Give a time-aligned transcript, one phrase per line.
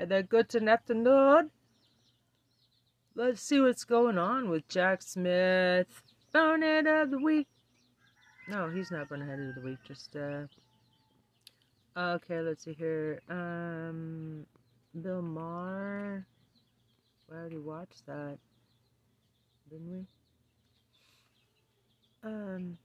[0.00, 1.50] And then good to afternoon.
[3.14, 6.02] Let's see what's going on with Jack Smith.
[6.32, 7.46] Bonehead of the week.
[8.48, 9.76] No, he's not bonehead of the week.
[9.86, 10.44] Just uh.
[11.94, 13.20] Okay, let's see here.
[13.28, 14.46] Um,
[14.98, 16.26] Bill Maher.
[17.28, 18.38] We already watched that,
[19.68, 20.06] didn't we?
[22.24, 22.78] Um.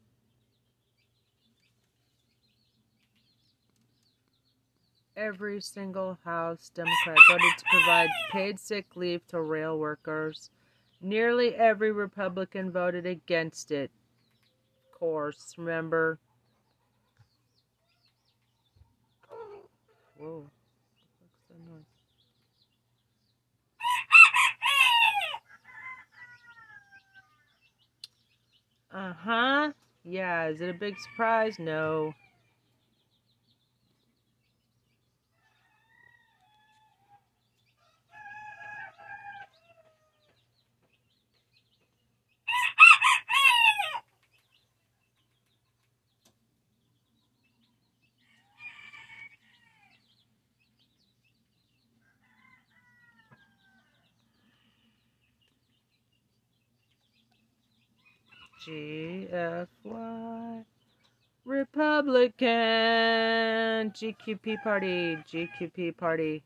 [5.18, 10.50] Every single House Democrat voted to provide paid sick leave to rail workers.
[11.02, 13.92] Nearly every Republican voted against it.
[14.78, 16.20] Of course, remember?
[20.18, 20.50] Whoa.
[28.92, 29.72] Uh huh.
[30.04, 31.60] Yeah, is it a big surprise?
[31.60, 32.14] No.
[58.66, 60.66] GFY
[61.46, 62.46] Republican.
[63.92, 65.18] GQP party.
[65.32, 66.44] GQP party.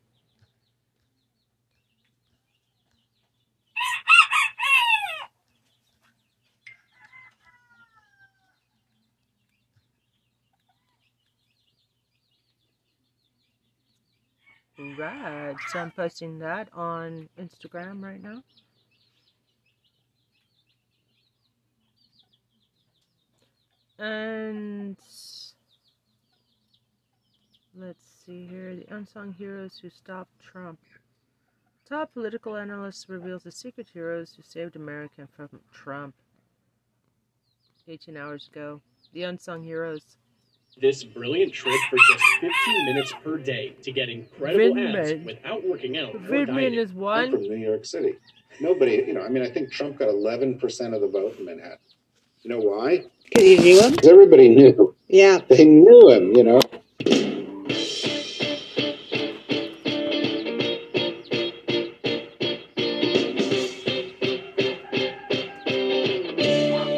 [14.98, 18.44] Right, so I'm posting that on Instagram right now.
[24.00, 24.96] And
[27.78, 30.80] let's see here the unsung heroes who stopped Trump.
[31.88, 36.16] Top political analyst reveals the secret heroes who saved America from Trump.
[37.90, 38.80] 18 hours ago.
[39.14, 40.18] The unsung heroes.
[40.80, 45.12] This brilliant trick for just 15 minutes per day to get incredible Vindman.
[45.14, 46.14] abs without working out.
[46.14, 47.26] Vindman is one.
[47.26, 48.16] I'm from New York City.
[48.62, 50.62] Nobody, you know, I mean, I think Trump got 11%
[50.94, 51.80] of the vote in Manhattan.
[52.42, 53.04] You know why?
[53.26, 53.96] Because you knew him?
[54.02, 54.96] Everybody knew.
[55.10, 55.40] Yeah.
[55.50, 56.62] They knew him, you know.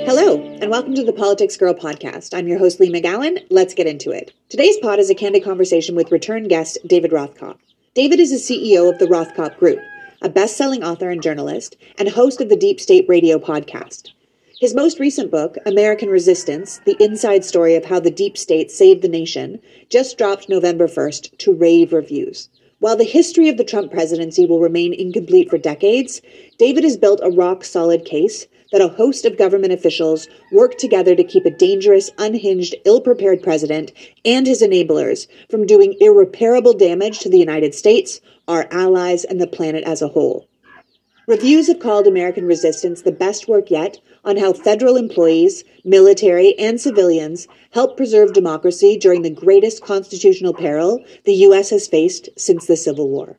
[0.05, 2.37] Hello, and welcome to the Politics Girl podcast.
[2.37, 3.43] I'm your host, Leigh McGowan.
[3.49, 4.31] Let's get into it.
[4.49, 7.57] Today's pod is a candid conversation with return guest David Rothkopf.
[7.95, 9.79] David is the CEO of the Rothkopf Group,
[10.21, 14.11] a best selling author and journalist, and host of the Deep State Radio podcast.
[14.61, 19.01] His most recent book, American Resistance The Inside Story of How the Deep State Saved
[19.01, 22.47] the Nation, just dropped November 1st to rave reviews.
[22.77, 26.21] While the history of the Trump presidency will remain incomplete for decades,
[26.59, 31.15] David has built a rock solid case that a host of government officials worked together
[31.15, 33.91] to keep a dangerous, unhinged, ill prepared president
[34.25, 39.47] and his enablers from doing irreparable damage to the United States, our allies, and the
[39.47, 40.47] planet as a whole.
[41.27, 46.81] Reviews have called American Resistance the best work yet on how federal employees, military, and
[46.81, 51.69] civilians helped preserve democracy during the greatest constitutional peril the U.S.
[51.69, 53.37] has faced since the Civil War.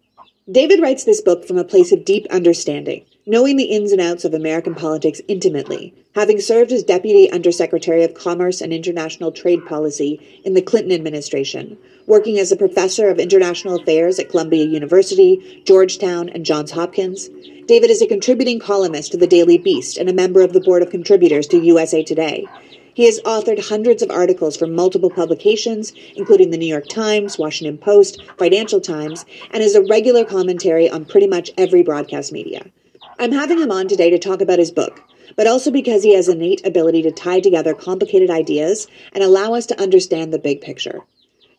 [0.51, 4.25] David writes this book from a place of deep understanding, knowing the ins and outs
[4.25, 10.41] of American politics intimately, having served as Deputy Undersecretary of Commerce and International Trade Policy
[10.45, 16.29] in the Clinton administration, working as a professor of international affairs at Columbia University, Georgetown,
[16.31, 17.29] and Johns Hopkins,
[17.67, 20.83] David is a contributing columnist to the Daily Beast and a member of the board
[20.83, 22.45] of contributors to USA Today.
[22.93, 27.79] He has authored hundreds of articles for multiple publications, including the New York Times, Washington
[27.79, 32.67] Post, Financial Times, and is a regular commentary on pretty much every broadcast media.
[33.23, 35.01] I'm having him on today to talk about his book,
[35.37, 39.65] but also because he has innate ability to tie together complicated ideas and allow us
[39.67, 41.03] to understand the big picture.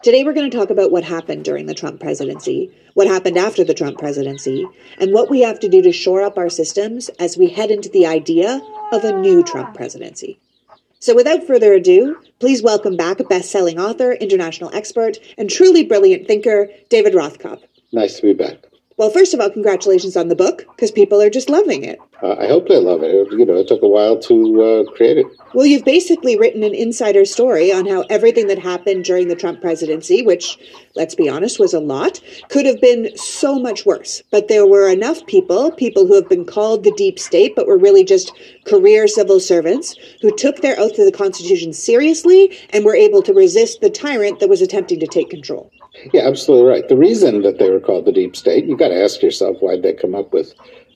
[0.01, 3.63] Today, we're going to talk about what happened during the Trump presidency, what happened after
[3.63, 4.67] the Trump presidency,
[4.97, 7.87] and what we have to do to shore up our systems as we head into
[7.87, 8.59] the idea
[8.91, 10.37] of a new Trump presidency.
[10.99, 16.27] So, without further ado, please welcome back best selling author, international expert, and truly brilliant
[16.27, 17.61] thinker, David Rothkopf.
[17.93, 18.65] Nice to be back.
[18.97, 21.99] Well, first of all, congratulations on the book because people are just loving it.
[22.21, 23.13] Uh, I hope they love it.
[23.13, 23.31] it.
[23.37, 25.25] You know, it took a while to uh, create it.
[25.53, 29.61] Well, you've basically written an insider story on how everything that happened during the Trump
[29.61, 30.57] presidency, which,
[30.95, 34.21] let's be honest, was a lot, could have been so much worse.
[34.31, 37.77] But there were enough people, people who have been called the deep state, but were
[37.77, 38.31] really just
[38.65, 43.33] career civil servants, who took their oath to the Constitution seriously and were able to
[43.33, 45.71] resist the tyrant that was attempting to take control.
[46.11, 46.87] Yeah, absolutely right.
[46.87, 49.79] The reason that they were called the deep state, you've got to ask yourself why
[49.79, 50.53] they come up with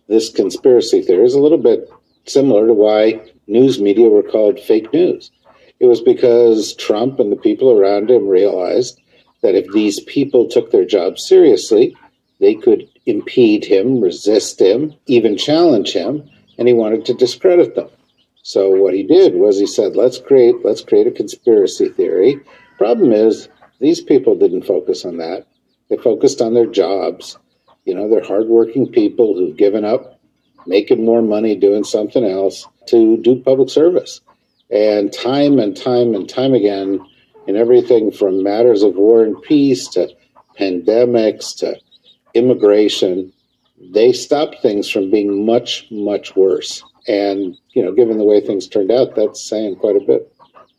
[0.08, 1.90] this conspiracy theory is a little bit
[2.26, 5.32] similar to why news media were called fake news.
[5.80, 9.00] It was because Trump and the people around him realized
[9.42, 11.96] that if these people took their job seriously,
[12.40, 16.28] they could impede him, resist him, even challenge him,
[16.58, 17.90] and he wanted to discredit them.
[18.44, 22.40] So what he did was he said, "Let's create let's create a conspiracy theory."
[22.78, 25.48] Problem is, these people didn't focus on that.
[25.90, 27.38] They focused on their jobs.
[27.86, 30.18] You know, they're hardworking people who've given up
[30.68, 34.22] making more money doing something else to do public service.
[34.70, 37.00] And time and time and time again,
[37.48, 40.10] in everything from matters of war and peace to
[40.60, 41.80] pandemics to
[42.34, 43.32] immigration,
[43.94, 46.84] they stopped things from being much, much worse.
[47.08, 50.34] And, you know, given the way things turned out, that's saying quite a bit.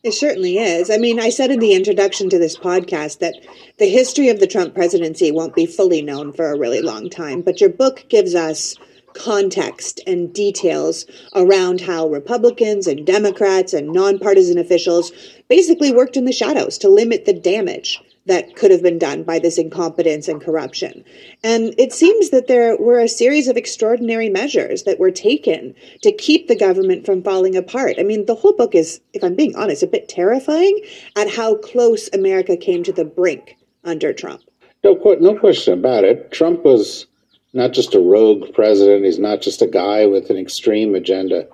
[0.08, 0.88] It certainly is.
[0.88, 3.34] I mean, I said in the introduction to this podcast that
[3.76, 7.42] the history of the Trump presidency won't be fully known for a really long time,
[7.42, 8.74] but your book gives us
[9.12, 15.12] context and details around how Republicans and Democrats and nonpartisan officials
[15.46, 19.38] basically worked in the shadows to limit the damage that could have been done by
[19.38, 21.02] this incompetence and corruption.
[21.42, 26.12] And it seems that there were a series of extraordinary measures that were taken to
[26.12, 27.96] keep the government from falling apart.
[27.98, 30.78] I mean, the whole book is, if I'm being honest, a bit terrifying
[31.16, 34.42] at how close America came to the brink under Trump.
[34.84, 36.30] No, no question about it.
[36.30, 37.06] Trump was
[37.54, 41.48] not just a rogue president, he's not just a guy with an extreme agenda.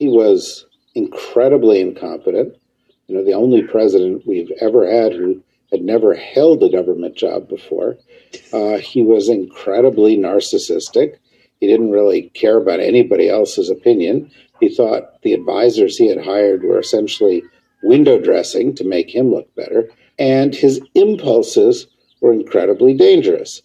[0.00, 2.56] He was incredibly incompetent.
[3.06, 5.42] You know, the only president we've ever had who
[5.74, 7.98] had never held a government job before.
[8.52, 11.16] Uh, he was incredibly narcissistic.
[11.58, 14.30] He didn't really care about anybody else's opinion.
[14.60, 17.42] He thought the advisors he had hired were essentially
[17.82, 19.88] window dressing to make him look better.
[20.16, 21.88] And his impulses
[22.20, 23.60] were incredibly dangerous.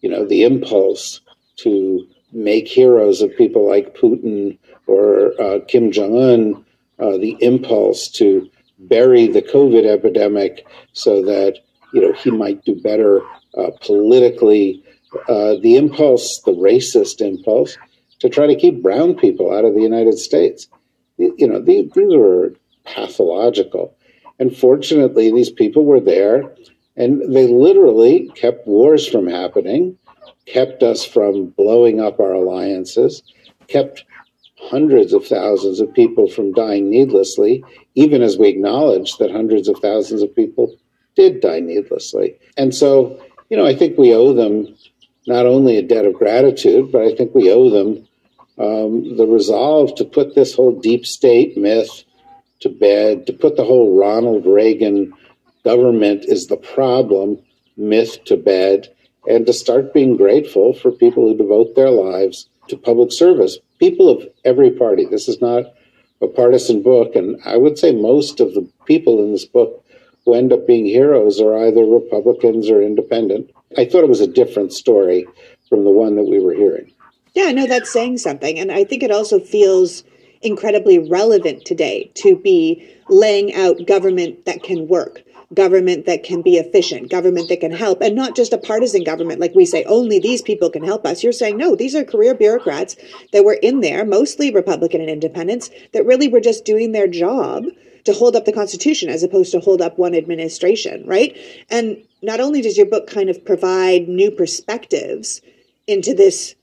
[0.00, 1.20] You know, the impulse
[1.56, 6.64] to make heroes of people like Putin or uh, Kim Jong un,
[6.98, 8.48] uh, the impulse to
[8.80, 11.58] bury the COVID epidemic so that
[11.92, 13.20] you know he might do better
[13.58, 14.84] uh, politically.
[15.28, 17.76] Uh, the impulse, the racist impulse,
[18.20, 20.68] to try to keep brown people out of the United States.
[21.16, 22.54] You know, these, were
[22.84, 23.96] pathological.
[24.38, 26.54] And fortunately, these people were there
[26.96, 29.96] and they literally kept wars from happening,
[30.46, 33.22] kept us from blowing up our alliances,
[33.68, 34.04] kept
[34.60, 37.64] hundreds of thousands of people from dying needlessly,
[37.94, 40.76] even as we acknowledge that hundreds of thousands of people
[41.16, 42.38] did die needlessly.
[42.56, 44.74] And so, you know, I think we owe them
[45.26, 48.06] not only a debt of gratitude, but I think we owe them
[48.58, 52.04] um, the resolve to put this whole deep state myth
[52.60, 55.12] to bed, to put the whole Ronald Reagan
[55.64, 57.38] government is the problem
[57.76, 58.88] myth to bed,
[59.26, 63.58] and to start being grateful for people who devote their lives to public service.
[63.80, 65.06] People of every party.
[65.06, 65.64] This is not
[66.20, 69.84] a partisan book, and I would say most of the people in this book
[70.24, 73.50] who end up being heroes are either Republicans or independent.
[73.78, 75.26] I thought it was a different story
[75.68, 76.92] from the one that we were hearing.
[77.34, 78.58] Yeah, I know that's saying something.
[78.58, 80.04] And I think it also feels
[80.42, 86.56] incredibly relevant today to be laying out government that can work, government that can be
[86.56, 90.18] efficient, government that can help, and not just a partisan government like we say, only
[90.18, 91.22] these people can help us.
[91.22, 92.96] You're saying, no, these are career bureaucrats
[93.32, 97.64] that were in there, mostly Republican and independents, that really were just doing their job
[98.04, 101.36] to hold up the Constitution as opposed to hold up one administration, right?
[101.68, 105.42] And not only does your book kind of provide new perspectives
[105.86, 106.54] into this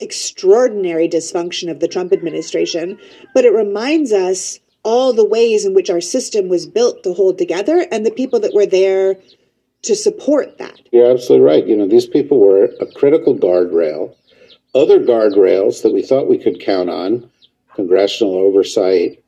[0.00, 2.98] extraordinary dysfunction of the Trump administration,
[3.32, 7.38] but it reminds us all the ways in which our system was built to hold
[7.38, 9.16] together and the people that were there
[9.82, 10.80] to support that.
[10.92, 11.66] You're absolutely right.
[11.66, 14.14] You know, these people were a critical guardrail.
[14.74, 17.30] Other guardrails that we thought we could count on,
[17.74, 19.22] congressional oversight,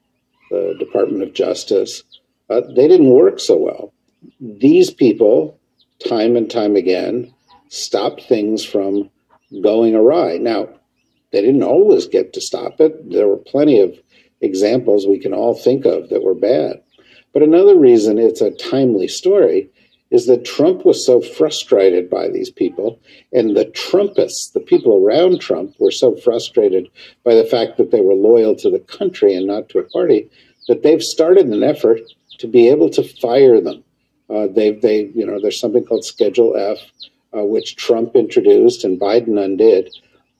[0.50, 2.02] the Department of Justice,
[2.48, 3.92] uh, they didn't work so well.
[4.40, 5.58] These people,
[6.06, 7.32] time and time again,
[7.68, 9.10] stopped things from
[9.62, 10.38] going awry.
[10.38, 10.68] Now,
[11.32, 13.10] they didn't always get to stop it.
[13.10, 13.98] There were plenty of
[14.40, 16.82] examples we can all think of that were bad.
[17.32, 19.68] But another reason it's a timely story
[20.10, 23.00] is that Trump was so frustrated by these people,
[23.32, 26.88] and the Trumpists, the people around Trump, were so frustrated
[27.24, 30.30] by the fact that they were loyal to the country and not to a party
[30.68, 32.00] that they've started an effort
[32.38, 33.82] to be able to fire them.
[34.30, 36.78] Uh, they, they, you know, there's something called Schedule F,
[37.36, 39.90] uh, which Trump introduced and Biden undid,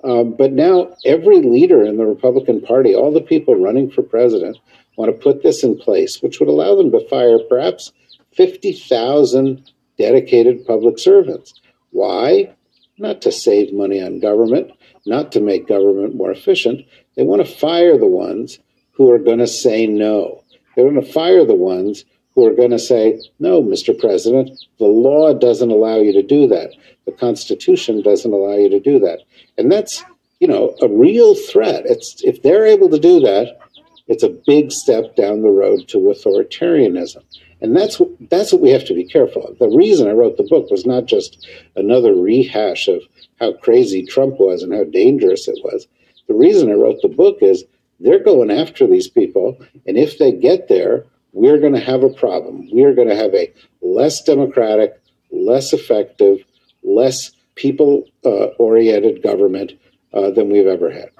[0.05, 4.59] um, but now every leader in the Republican Party, all the people running for president,
[4.97, 7.93] want to put this in place, which would allow them to fire perhaps
[8.35, 11.55] 50,000 dedicated public servants.
[11.91, 12.55] Why?
[12.99, 14.71] Not to save money on government,
[15.07, 16.87] not to make government more efficient.
[17.17, 18.59] They want to fire the ones
[18.93, 20.43] who are going to say no.
[20.75, 22.05] They want to fire the ones
[22.37, 23.99] who are going to say, no, Mr.
[23.99, 26.71] President, the law doesn't allow you to do that.
[27.07, 29.21] The Constitution doesn't allow you to do that.
[29.57, 30.05] And that's,
[30.38, 31.85] you know, a real threat.
[31.87, 33.59] It's if they're able to do that,
[34.07, 37.25] it's a big step down the road to authoritarianism.
[37.62, 39.59] And that's that's what we have to be careful of.
[39.59, 43.00] The reason I wrote the book was not just another rehash of
[43.40, 45.88] how crazy Trump was and how dangerous it was.
[46.28, 47.64] The reason I wrote the book is
[47.99, 49.59] they're going after these people.
[49.87, 52.66] And if they get there, we're going to have a problem.
[52.73, 53.52] We are going to have a
[53.83, 54.99] less democratic,
[55.31, 56.38] less effective,
[56.83, 59.73] less people uh, oriented government
[60.14, 61.11] uh, than we've ever had.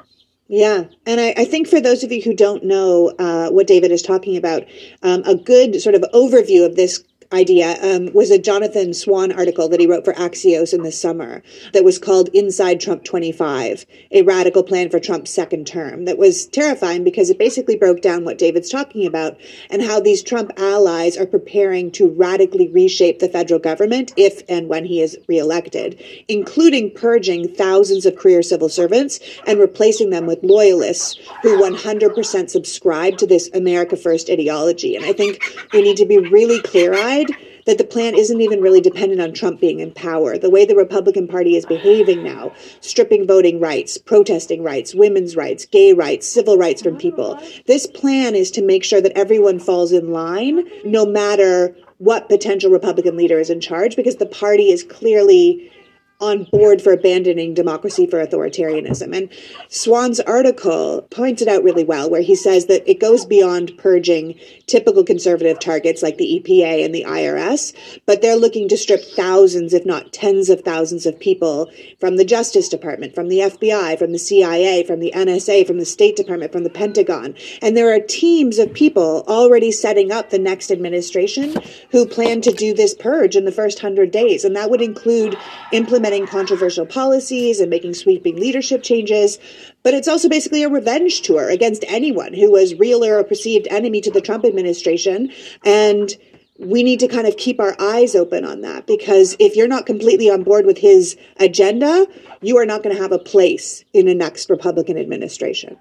[0.49, 0.85] Yeah.
[1.04, 4.00] And I, I, think for those of you who don't know uh, what David is
[4.00, 4.64] talking about,
[5.02, 9.68] um, a good sort of overview of this idea um, was a Jonathan Swan article
[9.68, 11.42] that he wrote for Axios in the summer
[11.73, 16.04] that was called Inside Trump 25, a radical plan for Trump's second term.
[16.04, 19.38] That was terrifying because it basically broke down what David's talking about
[19.71, 24.68] and how these Trump allies are preparing to radically reshape the federal government if and
[24.68, 30.42] when he is reelected, including purging thousands of career civil servants and replacing them with
[30.42, 34.97] loyalists who 100% subscribe to this America First ideology.
[34.97, 35.42] And I think
[35.73, 39.32] we need to be really clear eyed that the plan isn't even really dependent on
[39.32, 40.38] Trump being in power.
[40.38, 45.66] The way the Republican Party is behaving now, stripping voting rights, protesting rights, women's rights,
[45.66, 47.38] gay rights, civil rights from people.
[47.66, 52.70] This plan is to make sure that everyone falls in line, no matter what potential
[52.70, 55.73] Republican leader is in charge, because the party is clearly
[56.20, 59.14] on board for abandoning democracy for authoritarianism.
[59.14, 59.28] And
[59.68, 64.38] Swan's article points it out really well, where he says that it goes beyond purging
[64.66, 67.75] typical conservative targets like the EPA and the IRS,
[68.06, 71.70] but they're looking to strip thousands, if not tens of thousands of people
[72.00, 75.85] from the Justice Department, from the FBI, from the CIA, from the NSA, from the
[75.85, 77.35] State Department, from the Pentagon.
[77.61, 81.56] And there are teams of people already setting up the next administration
[81.90, 84.44] who plan to do this purge in the first hundred days.
[84.44, 85.37] And that would include
[85.73, 89.38] implementing implementing controversial policies and making sweeping leadership changes.
[89.82, 93.66] But it's also basically a revenge tour against anyone who was real or a perceived
[93.70, 95.32] enemy to the Trump administration.
[95.64, 96.14] And
[96.58, 99.84] we need to kind of keep our eyes open on that because if you're not
[99.84, 102.06] completely on board with his agenda,
[102.40, 105.76] you are not going to have a place in the next Republican administration.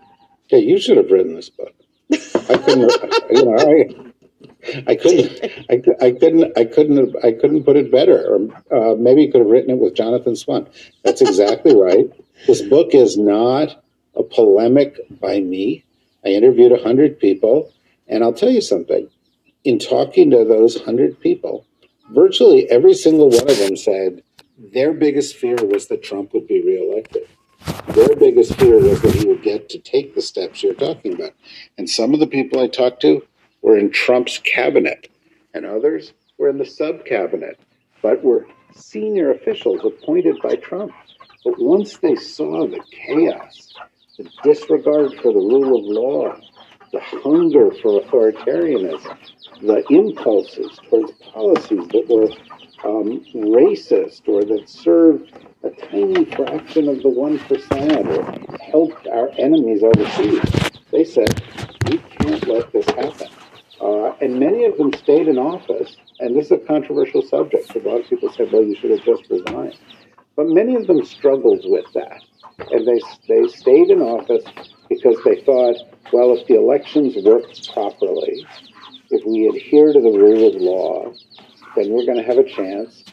[0.50, 1.74] Yeah, you should have written this book.
[2.12, 2.92] I couldn't,
[3.32, 4.05] you know, I,
[4.88, 8.36] I couldn't, I, I couldn't, I couldn't, I couldn't put it better.
[8.72, 10.68] Or uh, maybe you could have written it with Jonathan Swan.
[11.04, 12.10] That's exactly right.
[12.48, 13.84] This book is not
[14.16, 15.84] a polemic by me.
[16.26, 17.72] I interviewed a hundred people,
[18.08, 19.10] and I'll tell you something.
[19.64, 21.66] In talking to those hundred people,
[22.12, 24.22] virtually every single one of them said
[24.58, 27.28] their biggest fear was that Trump would be reelected.
[27.90, 31.34] Their biggest fear was that he would get to take the steps you're talking about.
[31.78, 33.24] And some of the people I talked to
[33.66, 35.10] were in Trump's cabinet,
[35.56, 37.60] and others were in the sub cabinet,
[38.04, 38.46] but were
[38.76, 40.94] senior officials appointed by Trump.
[41.44, 43.74] But once they saw the chaos,
[44.20, 46.40] the disregard for the rule of law,
[46.92, 49.18] the hunger for authoritarianism,
[49.64, 52.30] the impulses towards policies that were
[52.88, 59.82] um, racist or that served a tiny fraction of the 1% or helped our enemies
[59.82, 61.42] overseas, they said,
[61.90, 63.30] we can't let this happen.
[63.86, 67.76] Uh, and many of them stayed in office, and this is a controversial subject.
[67.76, 69.78] A lot of people said, well, you should have just resigned.
[70.36, 72.20] But many of them struggled with that.
[72.72, 74.44] And they, they stayed in office
[74.90, 75.76] because they thought,
[76.12, 78.48] well, if the elections worked properly,
[79.12, 81.14] if we adhere to the rule of law,
[81.76, 83.04] then we're going to have a chance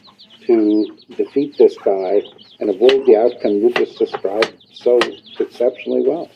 [0.47, 2.23] to defeat this guy
[2.59, 4.99] and avoid the outcome you just described so
[5.39, 6.31] exceptionally well.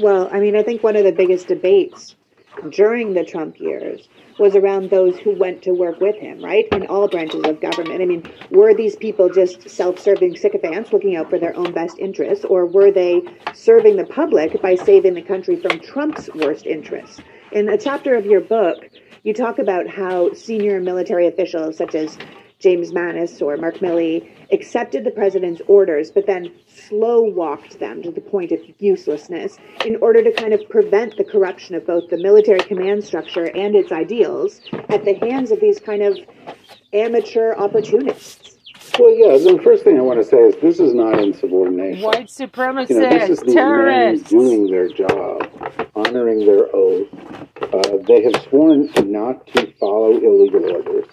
[0.00, 2.16] Well, I mean, I think one of the biggest debates
[2.70, 6.66] during the Trump years was around those who went to work with him, right?
[6.72, 8.00] In all branches of government.
[8.00, 11.98] I mean, were these people just self serving sycophants looking out for their own best
[11.98, 13.22] interests, or were they
[13.54, 17.20] serving the public by saving the country from Trump's worst interests?
[17.52, 18.88] In a chapter of your book,
[19.22, 22.16] you talk about how senior military officials such as
[22.60, 28.10] James Mattis or Mark Milley accepted the president's orders, but then slow walked them to
[28.10, 32.18] the point of uselessness in order to kind of prevent the corruption of both the
[32.18, 36.18] military command structure and its ideals at the hands of these kind of
[36.92, 38.58] amateur opportunists.
[38.98, 42.02] Well, yeah, the first thing I want to say is this is not insubordination.
[42.02, 44.28] White supremacists, you know, this is the terrorists.
[44.28, 45.48] doing their job,
[45.94, 47.08] honoring their oath.
[47.62, 51.06] Uh, they have sworn not to follow illegal orders.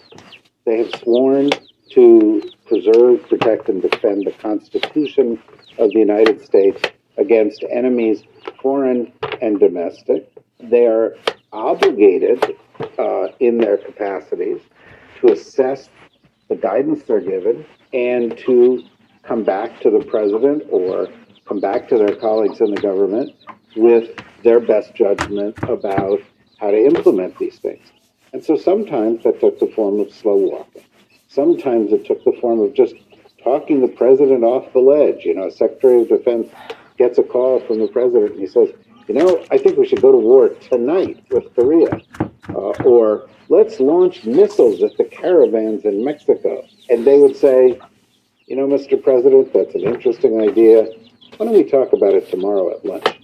[0.67, 1.51] They have sworn
[1.91, 5.41] to preserve, protect, and defend the Constitution
[5.77, 6.81] of the United States
[7.17, 8.24] against enemies,
[8.62, 10.29] foreign and domestic.
[10.59, 11.15] They are
[11.53, 12.43] obligated
[13.00, 14.59] uh, in their capacities
[15.21, 15.88] to assess
[16.50, 18.83] the guidance they're given and to
[19.24, 21.07] come back to the president or
[21.47, 23.33] come back to their colleagues in the government
[23.77, 26.19] with their best judgment about
[26.59, 27.88] how to implement these things.
[28.34, 30.84] And so sometimes that took the form of slow walking.
[31.27, 32.96] Sometimes it took the form of just
[33.43, 35.24] talking the president off the ledge.
[35.24, 36.50] You know, Secretary of Defense
[36.98, 38.69] gets a call from the president and he says,
[39.07, 42.01] you know, I think we should go to war tonight with Korea.
[42.50, 46.65] Uh, or let's launch missiles at the caravans in Mexico.
[46.89, 47.79] And they would say,
[48.48, 49.01] you know, Mr.
[49.01, 50.88] President, that's an interesting idea.
[51.38, 53.19] Why don't we talk about it tomorrow at lunch?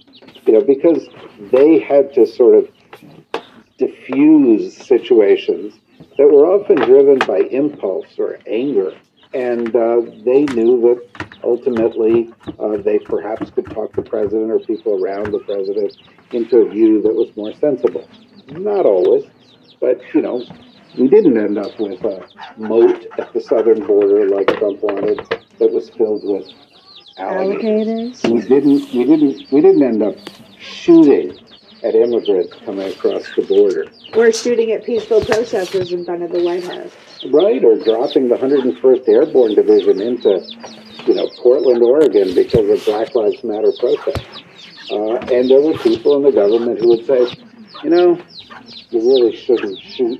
[0.46, 1.08] You know, because
[1.50, 2.68] they had to sort of
[3.78, 5.74] diffuse situations
[6.16, 8.94] that were often driven by impulse or anger.
[9.32, 15.02] And uh, they knew that ultimately uh, they perhaps could talk the president or people
[15.02, 15.96] around the president
[16.32, 18.08] into a view that was more sensible.
[18.48, 19.24] Not always,
[19.80, 20.44] but you know,
[20.96, 22.26] we didn't end up with a
[22.56, 25.18] moat at the southern border like Trump wanted
[25.58, 26.46] that was filled with
[27.16, 28.22] alligators.
[28.24, 28.92] We didn't.
[28.94, 29.50] We didn't.
[29.50, 30.16] We didn't end up
[30.58, 31.38] shooting
[31.84, 33.86] at immigrants coming across the border.
[34.14, 36.90] Or shooting at peaceful protesters in front of the White House.
[37.30, 40.40] Right, or dropping the 101st Airborne Division into,
[41.06, 44.42] you know, Portland, Oregon because of Black Lives Matter protests.
[44.90, 47.26] Uh, and there were people in the government who would say,
[47.82, 48.18] you know,
[48.90, 50.18] you really shouldn't shoot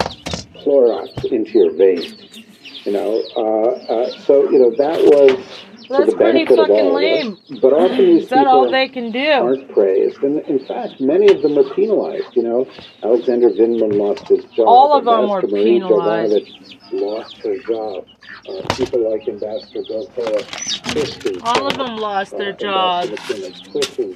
[0.56, 2.44] Clorox into your veins.
[2.84, 7.38] You know, uh, uh, so you know that was that's pretty fucking lame.
[7.60, 9.30] But often these Is that all they can do?
[9.30, 12.34] aren't praised, and in fact, many of them are penalized.
[12.34, 12.68] You know,
[13.02, 14.66] Alexander Vindman lost his job.
[14.68, 16.50] All of them were penalized.
[16.92, 18.06] Lost her job.
[18.48, 23.08] Uh, people like Ambassador Bill Taylor, All of them lost their jobs.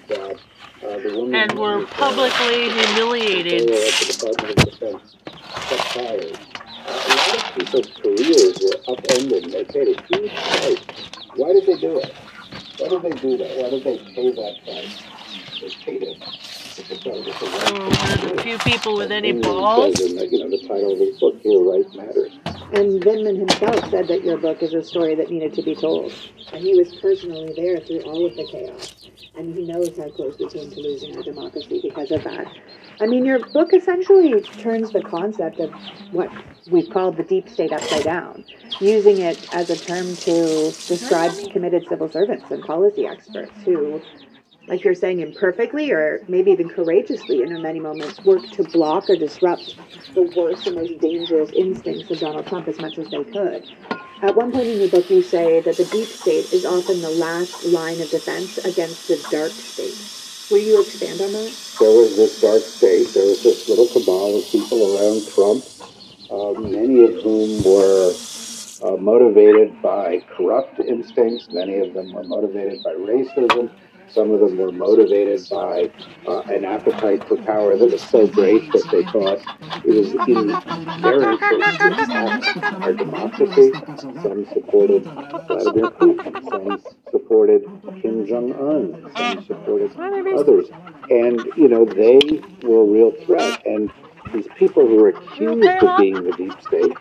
[0.07, 0.37] job.
[0.81, 0.99] Uh,
[1.33, 3.71] and were publicly humiliated.
[6.89, 9.51] A lot of people's careers were upended.
[9.51, 11.18] They paid a huge price.
[11.39, 12.13] Why did they do it?
[12.79, 13.57] Why did they do that?
[13.59, 15.03] Why did they pay that price?
[15.61, 16.19] They paid it.
[16.81, 20.01] Oh, a few people with any balls.
[20.01, 22.33] you know, the title of his book, Here, Right Matters.
[22.73, 26.13] And Vindman himself said that your book is a story that needed to be told.
[26.53, 29.09] And he was personally there through all of the chaos.
[29.37, 32.47] And he knows how close we came to losing our democracy because of that.
[33.01, 35.73] I mean, your book essentially turns the concept of
[36.11, 36.31] what
[36.71, 38.45] we've called the deep state upside down,
[38.81, 44.03] using it as a term to describe committed civil servants and policy experts who
[44.69, 49.17] like you're saying, imperfectly or maybe even courageously in many moments, work to block or
[49.17, 49.77] disrupt
[50.15, 53.67] the worst and most dangerous instincts of Donald Trump as much as they could.
[54.21, 57.11] At one point in your book, you say that the deep state is often the
[57.11, 60.18] last line of defense against the dark state.
[60.51, 61.55] Will you expand on that?
[61.79, 63.13] There was this dark state.
[63.13, 65.65] There was this little cabal of people around Trump,
[66.31, 68.15] uh, many of whom were
[68.83, 71.49] uh, motivated by corrupt instincts.
[71.51, 73.71] Many of them were motivated by racism.
[74.09, 75.91] Some of them were motivated by
[76.27, 79.39] uh, an appetite for power that was so great that they thought
[79.85, 80.47] it was in
[81.03, 83.73] their interest to attack our democracy.
[84.23, 86.51] Some supported Vladimir Putin.
[86.51, 86.83] Some
[87.29, 87.63] supported
[88.01, 89.13] Kim Jong Un.
[89.17, 90.69] Some supported others.
[91.11, 93.65] And, you know, they were a real threat.
[93.67, 93.93] And
[94.33, 96.95] these people who were accused of being the deep state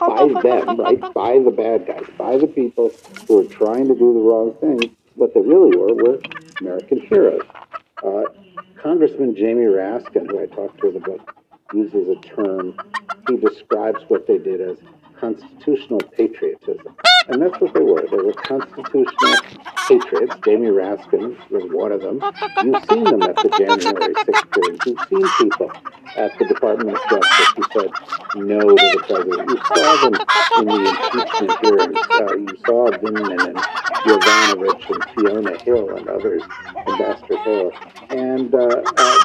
[0.00, 2.90] by them, right, by the bad guys, by the people
[3.28, 6.20] who were trying to do the wrong thing, what they really were were
[6.60, 7.42] American heroes.
[8.02, 8.22] Uh,
[8.82, 11.36] Congressman Jamie Raskin, who I talked to in the book,
[11.72, 12.78] uses a term.
[13.28, 14.78] He describes what they did as
[15.24, 16.94] constitutional patriotism.
[17.28, 18.06] And that's what they were.
[18.10, 19.36] They were constitutional
[19.88, 20.36] patriots.
[20.44, 22.20] Jamie Raskin was one of them.
[22.62, 24.80] You've seen them at the January 6th hearings.
[24.84, 25.72] You've seen people
[26.16, 27.90] at the Department of Justice who said
[28.36, 29.48] no to the president.
[29.48, 30.14] You saw them
[30.60, 31.98] in the impeachment hearings.
[32.12, 33.56] Uh, you saw Vindman and
[34.04, 36.42] Yovanovitch and Fiona Hill and others,
[36.86, 37.72] Ambassador Hill.
[38.10, 39.18] And, uh, uh,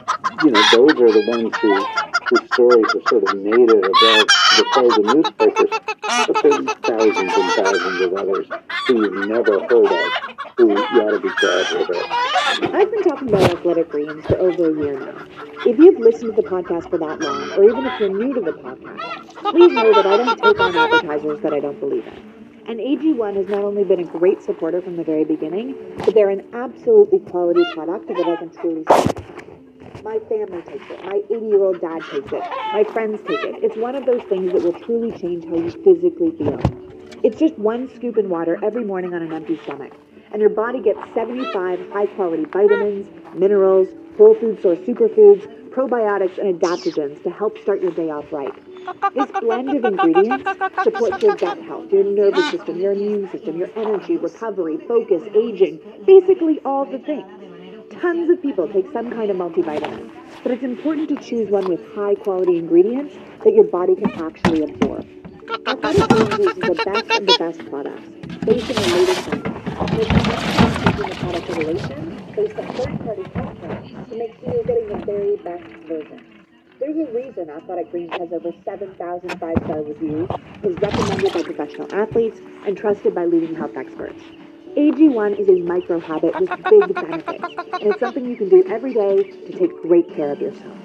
[0.43, 1.85] you know, those are the ones who,
[2.29, 5.79] whose stories are sort of it above the fold newspapers.
[6.02, 8.47] Thousands and thousands of others
[8.88, 12.73] who you've never heard of who you ought to be glad with.
[12.73, 15.25] I've been talking about athletic greens for over a year now.
[15.65, 18.41] If you've listened to the podcast for that long, or even if you're new to
[18.41, 22.30] the podcast, please know that I don't take on advertisers that I don't believe in.
[22.67, 26.30] And AG1 has not only been a great supporter from the very beginning, but they're
[26.30, 29.59] an absolutely quality product that I can truly say.
[30.04, 31.04] My family takes it.
[31.04, 32.43] My 80 year old dad takes it.
[32.73, 33.63] My friends take it.
[33.63, 36.60] It's one of those things that will truly change how you physically feel.
[37.23, 39.93] It's just one scoop in water every morning on an empty stomach.
[40.32, 46.60] And your body gets 75 high quality vitamins, minerals, whole food source superfoods, probiotics, and
[46.60, 48.54] adaptogens to help start your day off right.
[49.13, 50.49] This blend of ingredients
[50.84, 55.80] supports your gut health, your nervous system, your immune system, your energy, recovery, focus, aging,
[56.06, 57.48] basically all the things.
[58.01, 60.09] Tons of people take some kind of multivitamin,
[60.41, 64.63] but it's important to choose one with high quality ingredients that your body can actually
[64.63, 65.05] absorb.
[65.67, 68.07] Athletic Greens uses the best of the best products,
[68.45, 69.45] based on the latest science.
[71.45, 76.45] Formulation based on third-party testing to make sure you're getting the very best version.
[76.79, 80.29] There's a reason Athletic Greens has over 7,000 five-star reviews,
[80.63, 84.21] is recommended by professional athletes, and trusted by leading health experts.
[84.80, 88.94] AG1 is a micro habit with big benefits, and it's something you can do every
[88.94, 90.78] day to take great care of yourself.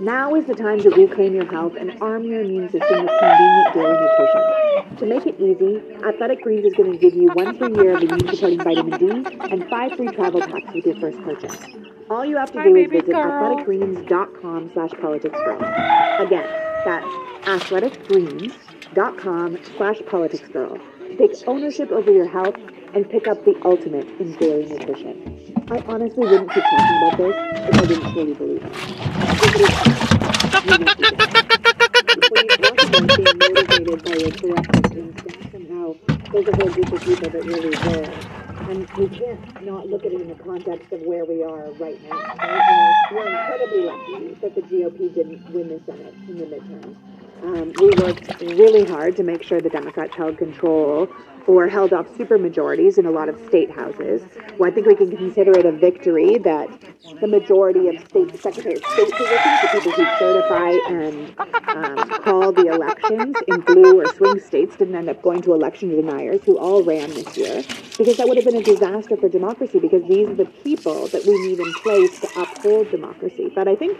[0.00, 3.74] Now is the time to reclaim your health and arm your immune system with convenient
[3.74, 4.96] daily nutrition.
[4.96, 8.02] To make it easy, Athletic Greens is going to give you one free year of
[8.02, 9.10] immune supporting vitamin D
[9.50, 11.58] and five free travel packs with your first purchase.
[12.08, 13.58] All you have to Hi, do is visit girl.
[13.58, 15.60] athleticgreens.com slash politicsgirl.
[16.18, 16.48] Again,
[16.86, 17.04] that's
[17.44, 20.80] athleticgreens.com slash politicsgirl
[21.18, 22.56] take ownership over your health
[22.94, 25.64] and pick up the ultimate in daily nutrition.
[25.70, 27.34] I honestly wouldn't keep talking about this
[27.68, 28.72] if I didn't truly believe it.
[37.22, 38.04] That really will.
[38.68, 41.98] And we can't not look at it in the context of where we are right
[42.02, 42.18] now.
[43.10, 46.96] We're, we're incredibly lucky that the GOP didn't win the Senate in the midterms.
[47.42, 51.08] Um, we worked really hard to make sure the Democrats held control
[51.46, 54.22] or held off supermajorities in a lot of state houses.
[54.58, 56.68] Well, I think we can consider it a victory that
[57.20, 61.34] the majority of state secretary of state positions, the people who certify and
[61.68, 65.88] um, call the elections in blue or swing states, didn't end up going to election
[65.90, 67.62] deniers who all ran this year,
[67.98, 69.78] because that would have been a disaster for democracy.
[69.78, 73.50] Because these are the people that we need in place to uphold democracy.
[73.54, 73.98] But I think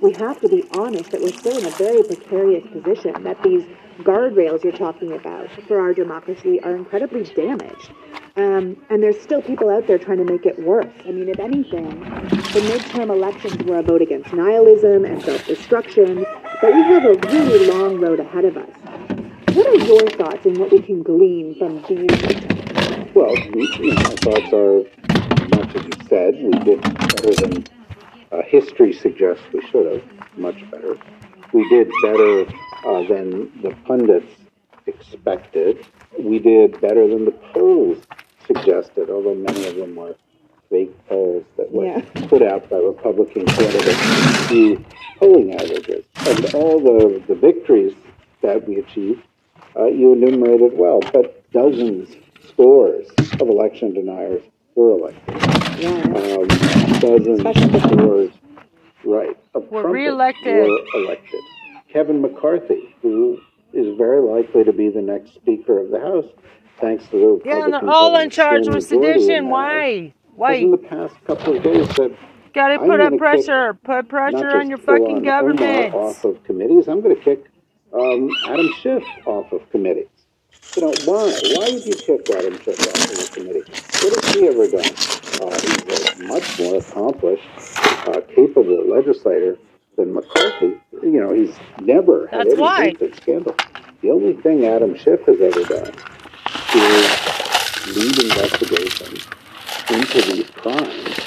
[0.00, 3.64] we have to be honest that we're still in a very precarious position, that these
[3.98, 7.90] guardrails you're talking about for our democracy are incredibly damaged.
[8.36, 10.92] Um, and there's still people out there trying to make it worse.
[11.06, 16.26] I mean, if anything, the midterm elections were a vote against nihilism and self destruction,
[16.60, 18.70] but we have a really long road ahead of us.
[19.54, 23.14] What are your thoughts and what we can glean from these?
[23.14, 24.84] Well, my thoughts are
[25.56, 26.34] much as you said.
[26.34, 27.64] We did better than
[28.32, 30.98] uh, history suggests we should have, much better.
[31.54, 32.44] We did better
[32.86, 34.32] uh, than the pundits
[34.86, 35.84] expected.
[36.18, 37.98] We did better than the polls
[38.46, 40.14] suggested, although many of them were
[40.70, 42.00] fake polls that were Yeah.
[42.28, 44.84] put out by Republican candidates to
[45.18, 46.04] polling averages.
[46.26, 47.94] And all the, the victories
[48.42, 49.22] that we achieved,
[49.76, 52.16] uh, you enumerated well, but dozens,
[52.48, 53.08] scores
[53.40, 54.42] of election deniers
[54.74, 55.36] were elected.
[55.80, 55.90] Yeah.
[55.90, 56.48] Um,
[57.00, 58.30] dozens, scores,
[59.04, 60.68] right, of Were reelected.
[60.68, 61.40] were elected.
[61.92, 63.38] Kevin McCarthy, who
[63.72, 66.26] is very likely to be the next Speaker of the House,
[66.80, 69.48] thanks to the Yeah, and they're all in charge with sedition.
[69.48, 70.12] Why?
[70.34, 70.54] Why?
[70.54, 72.16] in the past couple of days said,
[72.52, 73.74] Gotta put up pressure.
[73.74, 75.94] Put pressure on your fucking government.
[75.94, 77.44] off of committees, I'm going to kick
[77.92, 80.08] um, Adam Schiff off of committees.
[80.74, 81.32] You know, why?
[81.54, 83.60] Why would you kick Adam Schiff off of the committee?
[84.02, 84.92] What has he ever done?
[85.42, 87.44] Uh, he's a much more accomplished,
[88.08, 89.58] uh, capable legislator
[89.96, 90.80] than McCarthy.
[91.02, 92.92] You know, he's never had That's any why.
[93.16, 93.54] scandal.
[94.02, 95.94] The only thing Adam Schiff has ever done
[96.74, 99.26] is lead investigations
[99.90, 101.18] into these crimes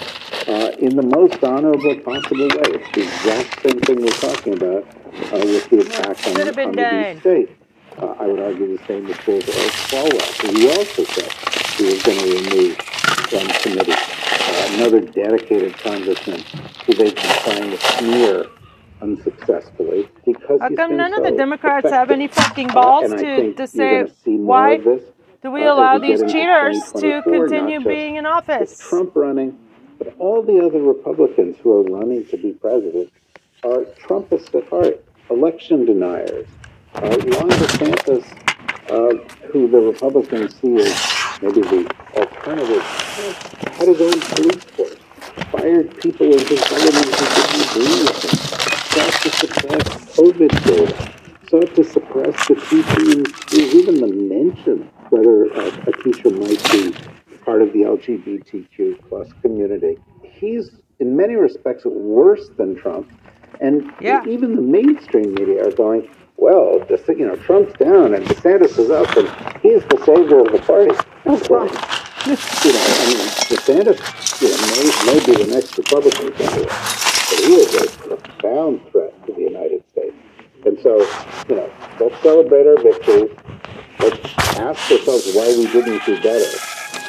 [0.47, 2.77] uh, in the most honorable possible way.
[2.77, 6.55] It's the exact same thing we're talking about uh, with the attack on, Should have
[6.55, 7.13] been on the done.
[7.13, 7.49] deep state.
[7.97, 11.31] Uh, I would argue the same is true of Eric Swalwell, who he also said
[11.77, 13.93] he was going to remove from committee.
[13.93, 16.41] Uh, another dedicated congressman
[16.85, 18.45] who they've been trying to smear
[19.01, 24.01] unsuccessfully because How come none of the Democrats have any fucking balls to, to say
[24.03, 24.99] gonna see more why
[25.41, 28.77] do we uh, allow these cheaters to continue being in office?
[28.77, 29.57] Trump running,
[29.97, 33.09] but all the other Republicans who are running to be president
[33.63, 36.47] are Trumpists at heart, election deniers.
[36.95, 38.25] Uh, Ron DeSantis,
[38.89, 44.95] uh, who the Republicans see as maybe the alternative, had his own police force,
[45.51, 48.58] fired people in his government who didn't agree with him,
[50.49, 51.13] COVID data,
[51.49, 53.25] sought to suppress the teaching
[53.59, 56.93] in even the mention whether a, a teacher might be
[57.43, 59.97] part of the LGBTQ plus community.
[60.23, 63.11] He's in many respects worse than Trump.
[63.61, 64.23] And Yeah.
[64.27, 68.89] even the mainstream media are going, well, this, you know, Trump's down and DeSantis is
[68.89, 69.27] up, and
[69.61, 70.91] he's the savior of the party.
[71.25, 71.71] No, right.
[72.27, 77.39] you know, I mean, DeSantis, you know, may, may be the next Republican candidate, but
[77.39, 80.15] he is a profound threat to the United States.
[80.81, 80.99] So,
[81.49, 83.35] you know, let's celebrate our victories.
[83.99, 84.19] Let's
[84.59, 86.57] ask ourselves why we didn't do better.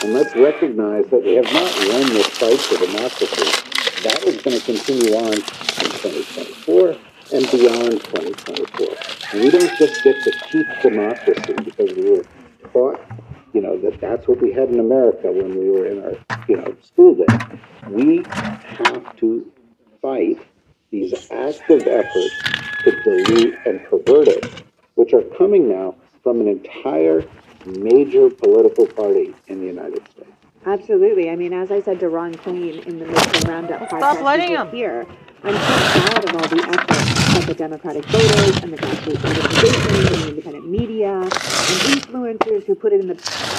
[0.03, 3.47] And let's recognize that we have not won this fight for democracy.
[4.03, 6.97] That is going to continue on in 2024
[7.33, 8.87] and beyond 2024.
[9.33, 12.25] And we don't just get to keep democracy because we were
[12.73, 13.01] taught,
[13.53, 16.17] you know, that that's what we had in America when we were in our,
[16.49, 17.39] you know, school days.
[17.89, 19.53] We have to
[20.03, 20.41] fight
[20.90, 22.42] these active efforts
[22.85, 24.62] to dilute and pervert it,
[24.94, 27.24] which are coming now from an entire
[27.66, 30.31] major political party in the United States.
[30.66, 31.31] Absolutely.
[31.31, 34.20] I mean, as I said to Ron Queen in the Midterm Roundup Well, podcast, stop
[34.22, 34.74] letting you could him.
[34.74, 35.07] hear,
[35.42, 39.87] I'm so proud of all the efforts that the Democratic voters and the grassroots organizations
[39.87, 43.14] and the independent media and influencers who put it in the,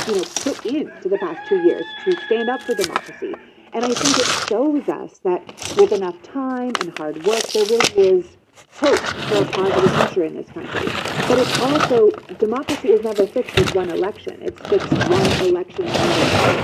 [0.08, 3.34] you know, put into the past two years to stand up for democracy.
[3.74, 5.42] And I think it shows us that
[5.78, 8.38] with enough time and hard work, there really is
[8.74, 10.88] hope for a positive future in this country.
[11.28, 14.38] But it's also, democracy is never fixed with one election.
[14.42, 15.86] It's fixed one election.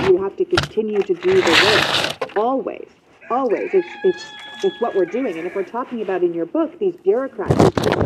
[0.04, 2.88] You have to continue to do the work, always,
[3.30, 3.70] always.
[3.72, 4.24] It's, it's,
[4.62, 5.38] it's what we're doing.
[5.38, 7.54] And if we're talking about in your book, these bureaucrats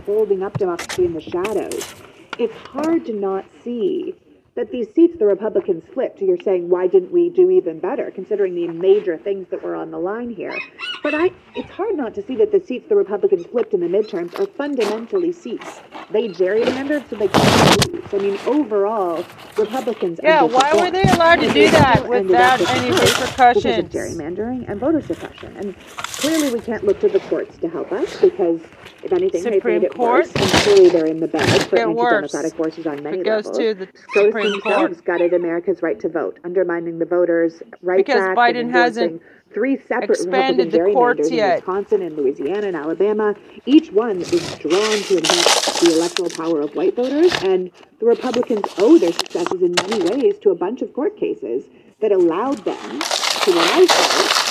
[0.05, 1.95] holding up democracy in the shadows,
[2.39, 4.15] it's hard to not see
[4.55, 8.55] that these seats the Republicans flipped, you're saying, why didn't we do even better, considering
[8.55, 10.57] the major things that were on the line here?
[11.03, 13.87] But I, it's hard not to see that the seats the Republicans flipped in the
[13.89, 15.81] midterms are fundamentally seats
[16.13, 18.05] they gerrymandered so they can't lose.
[18.13, 19.25] I mean, overall,
[19.57, 20.21] Republicans.
[20.23, 23.65] Yeah, why were they allowed to do that without any repercussions?
[23.65, 25.57] Because of gerrymandering and voter suppression.
[25.57, 28.61] And clearly we can't look to the courts to help us because,
[29.03, 30.27] if anything, they've Supreme made it Court?
[30.27, 30.33] worse.
[30.35, 33.59] And clearly they're in the bag for anti-democratic forces on many It goes levels.
[33.59, 35.05] to the Supreme Court.
[35.05, 40.73] gutted America's right to vote, undermining the voters' rights Because Biden hasn't three separate expanded
[40.73, 41.55] Republican gerrymanders in.
[41.57, 43.35] Wisconsin and Louisiana and Alabama.
[43.67, 48.65] Each one is drawn to enhance the electoral power of white voters, and the Republicans
[48.79, 51.65] owe their successes in many ways to a bunch of court cases
[52.01, 54.42] that allowed them to, when I say,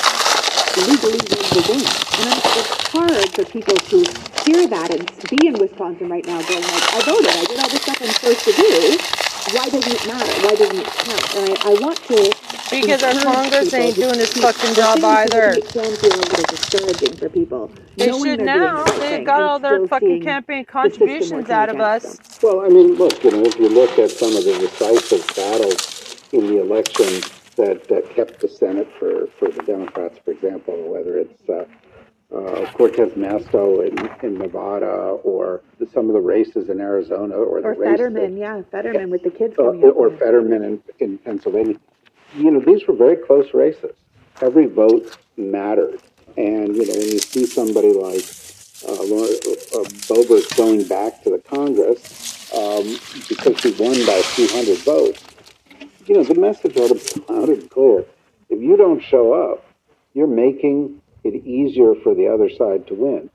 [0.88, 1.82] legally win the win.
[2.20, 3.98] And I'm, it's hard for people to
[4.46, 7.70] hear that and be in Wisconsin right now going like, I voted, I did all
[7.70, 8.98] this stuff I'm supposed to do.
[9.58, 10.34] Why doesn't it matter?
[10.48, 11.36] Why doesn't it count?
[11.36, 12.32] And I, I want to
[12.70, 15.54] Because our Congress ain't doing its keep fucking job either.
[15.54, 17.72] It can feel a little discouraging for people.
[17.98, 18.84] They knowing should now.
[18.84, 22.04] the right They thing got all their fucking campaign contributions out of us.
[22.04, 22.18] them.
[22.42, 26.18] Well, I mean, look, you know, if you look at some of the decisive battles
[26.32, 27.22] in the election
[27.58, 31.66] that, that kept the Senate for, for the Democrats, for example, whether it's uh,
[32.36, 34.86] uh, Cortez Masto in, in Nevada
[35.24, 38.62] or the, some of the races in Arizona or the Or race that- Fetterman, yeah,
[38.72, 39.84] Fetterman with the kids uh, up.
[39.96, 41.76] or Fetterman in, in Pennsylvania.
[42.36, 43.92] You know, these were very close races.
[44.42, 46.02] Every vote mattered.
[46.38, 48.24] And, you know, when you see somebody like
[48.88, 54.48] uh, uh, Boebert going back to the Congress um, because he won by a few
[54.48, 55.22] hundred votes,
[56.12, 58.04] you know, the message ought to be loud and clear.
[58.50, 59.64] If you don't show up,
[60.14, 63.30] you're making it easier for the other side to win.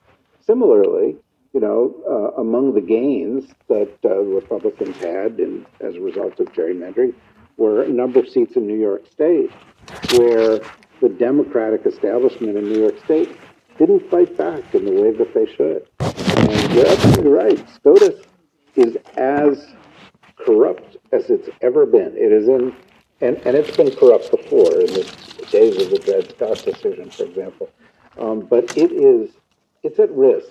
[0.44, 1.16] Similarly,
[1.54, 6.48] you know, uh, among the gains that uh, Republicans had in, as a result of
[6.52, 7.14] gerrymandering
[7.56, 9.50] were a number of seats in New York State
[10.12, 10.60] where
[11.00, 13.38] the Democratic establishment in New York State
[13.78, 15.88] didn't fight back in the way that they should.
[16.00, 17.70] And you're absolutely right.
[17.70, 18.20] SCOTUS
[18.74, 19.66] is as
[20.46, 22.16] corrupt as it's ever been.
[22.16, 22.74] It is in,
[23.20, 27.24] and, and it's been corrupt before in the days of the Dred Scott decision, for
[27.24, 27.70] example.
[28.18, 29.30] Um, but it is,
[29.82, 30.48] it's at risk.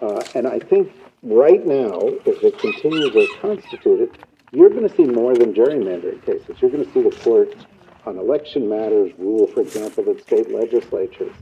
[0.00, 4.16] Uh, and I think right now, if it continues as constituted,
[4.52, 6.56] you're going to see more than gerrymandering cases.
[6.60, 7.54] You're going to see the court
[8.06, 11.34] on election matters rule, for example, that state legislatures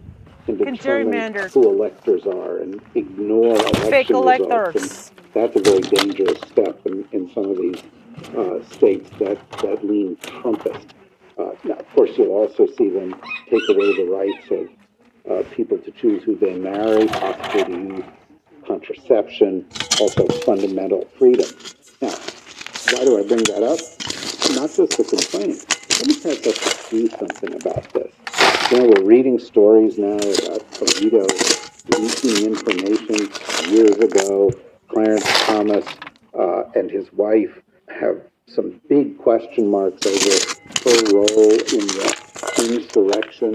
[0.46, 1.52] determine gerrymander.
[1.52, 5.10] who electors are and ignore election Fake electors.
[5.10, 7.82] And that's a very dangerous step in, in some of these
[8.36, 10.90] uh, states that, that lean Trumpist.
[11.38, 13.14] Uh, now, of course, you'll also see them
[13.50, 14.68] take away the rights of
[15.30, 18.04] uh, people to choose who they marry, possibly to use
[18.66, 19.66] contraception,
[20.00, 21.48] also fundamental freedom.
[22.00, 22.14] Now,
[22.92, 23.80] why do I bring that up?
[24.54, 25.58] Not just to complain.
[25.88, 28.12] Democrats have to do something about this.
[28.74, 31.28] Know, we're reading stories now about Alito
[31.96, 33.30] leaking information
[33.72, 34.50] years ago.
[34.88, 35.86] Clarence Thomas
[36.36, 37.56] uh, and his wife
[37.88, 43.54] have some big question marks over her role in the insurrection.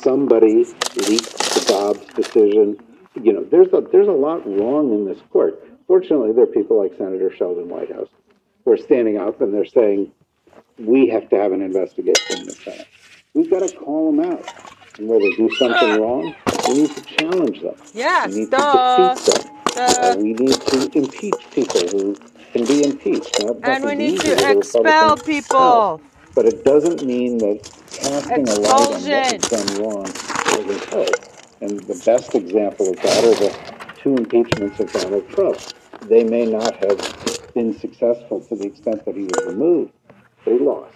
[0.00, 2.78] Somebody somebody leaked the Dobbs decision.
[3.20, 5.60] You know, there's a, there's a lot wrong in this court.
[5.88, 8.10] Fortunately, there are people like Senator Sheldon Whitehouse
[8.64, 10.12] who are standing up and they're saying,
[10.78, 12.86] we have to have an investigation in the Senate.
[13.34, 14.46] We've got to call them out.
[14.98, 16.34] And where they do something wrong,
[16.68, 17.74] we need to challenge them.
[17.94, 19.14] Yes, we need duh.
[19.14, 19.58] to defeat them.
[19.74, 22.14] Uh, we need to impeach people who
[22.52, 23.34] can be impeached.
[23.42, 25.58] Now, And we need to expel people.
[25.58, 26.00] House,
[26.34, 29.66] But it doesn't mean that casting a light on what Expulsion.
[29.66, 31.14] done wrong doesn't help.
[31.62, 33.58] And the best example of that are the
[34.02, 35.58] two impeachments of Donald Trump.
[36.02, 39.92] They may not have been successful to the extent that he was removed,
[40.44, 40.92] They lost.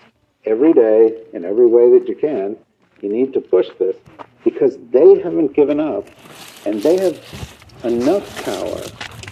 [0.46, 2.56] Every day, in every way that you can,
[3.02, 3.96] you need to push this
[4.44, 6.06] because they haven't given up
[6.64, 7.20] and they have
[7.82, 8.80] enough power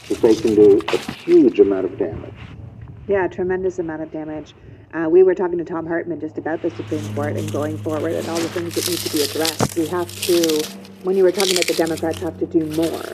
[0.09, 2.35] that they can do a huge amount of damage.
[3.07, 4.55] Yeah, tremendous amount of damage.
[4.93, 8.13] Uh, we were talking to Thom Hartmann just about the Supreme Court and going forward
[8.13, 9.77] and all the things that need to be addressed.
[9.77, 10.65] We have to,
[11.05, 13.05] when you were talking about the Democrats have to do more,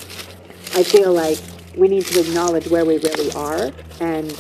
[0.75, 1.39] I feel like
[1.77, 4.31] we need to acknowledge where we really are and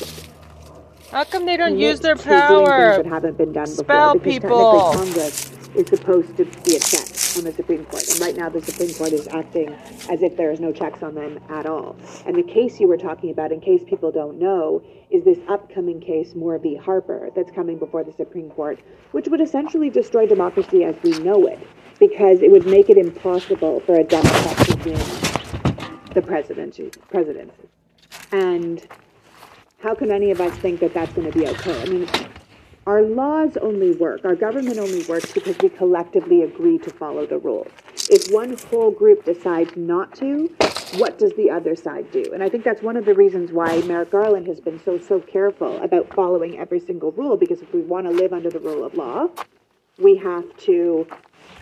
[1.10, 2.96] How come they don't use their power?
[2.96, 4.14] that haven't been done before.
[4.14, 4.94] Because people.
[4.94, 8.48] technically Congress is supposed to be a check on the Supreme Court, and right now
[8.48, 9.68] the Supreme Court is acting
[10.08, 11.96] as if there is no checks on them at all.
[12.26, 16.00] And the case you were talking about, in case people don't know, is this upcoming
[16.00, 16.76] case, Moore v.
[16.76, 18.80] Harper, that's coming before the Supreme Court,
[19.12, 21.58] which would essentially destroy democracy as we know it,
[21.98, 25.20] because it would make it impossible for a Democrat to win
[26.14, 26.90] the presidency.
[27.08, 27.68] presidency.
[28.32, 28.86] And
[29.82, 31.82] how can any of us think that that's going to be okay?
[31.82, 32.08] I mean,
[32.86, 37.38] our laws only work, our government only works because we collectively agree to follow the
[37.38, 37.68] rules.
[38.10, 40.54] If one whole group decides not to,
[40.96, 42.24] what does the other side do?
[42.32, 45.20] And I think that's one of the reasons why Merrick Garland has been so, so
[45.20, 48.84] careful about following every single rule, because if we want to live under the rule
[48.84, 49.28] of law,
[49.98, 51.06] we have to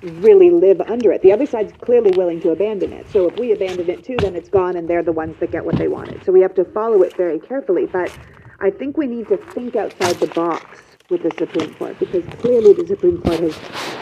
[0.03, 1.23] really live under it.
[1.23, 3.11] The other side's clearly willing to abandon it.
[3.11, 5.65] So if we abandon it too, then it's gone and they're the ones that get
[5.65, 6.25] what they wanted.
[6.25, 7.87] So we have to follow it very carefully.
[7.87, 8.17] But
[8.61, 10.81] I think we need to think outside the box
[11.11, 13.57] with the Supreme Court because clearly the Supreme Court has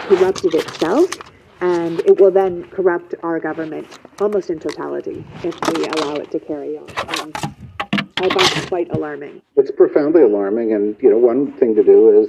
[0.09, 1.11] corrupted itself
[1.61, 3.87] and it will then corrupt our government
[4.21, 6.89] almost in totality if we allow it to carry on.
[7.21, 7.33] Um,
[8.19, 9.43] I find it quite alarming.
[9.57, 12.29] It's profoundly alarming, and you know, one thing to do is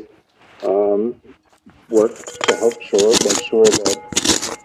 [0.67, 1.15] um,
[1.89, 3.97] work to help sure, make sure that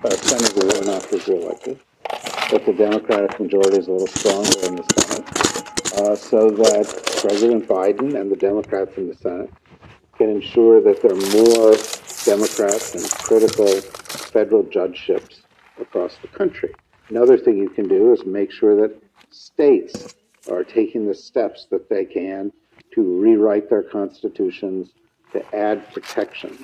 [0.05, 1.79] uh, Senator Warnock is reelected,
[2.51, 6.87] that the Democratic majority is a little stronger in the Senate, uh, so that
[7.21, 9.51] President Biden and the Democrats in the Senate
[10.19, 11.77] can ensure that there are more
[12.25, 13.81] Democrats and critical
[14.33, 15.43] federal judgeships
[15.81, 16.73] across the country.
[17.09, 20.15] Another thing you can do is make sure that states
[20.51, 22.53] are taking the steps that they can
[22.95, 24.93] to rewrite their constitutions,
[25.33, 26.57] to add protection,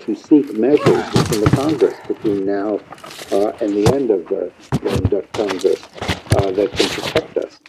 [0.00, 2.78] to seek measures within the Congress between now
[3.32, 5.82] uh, and the end of the lame duck Congress
[6.36, 7.60] uh, that can protect us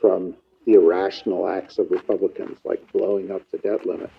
[0.00, 0.34] from
[0.66, 4.10] the irrational acts of Republicans, like blowing up the debt limit.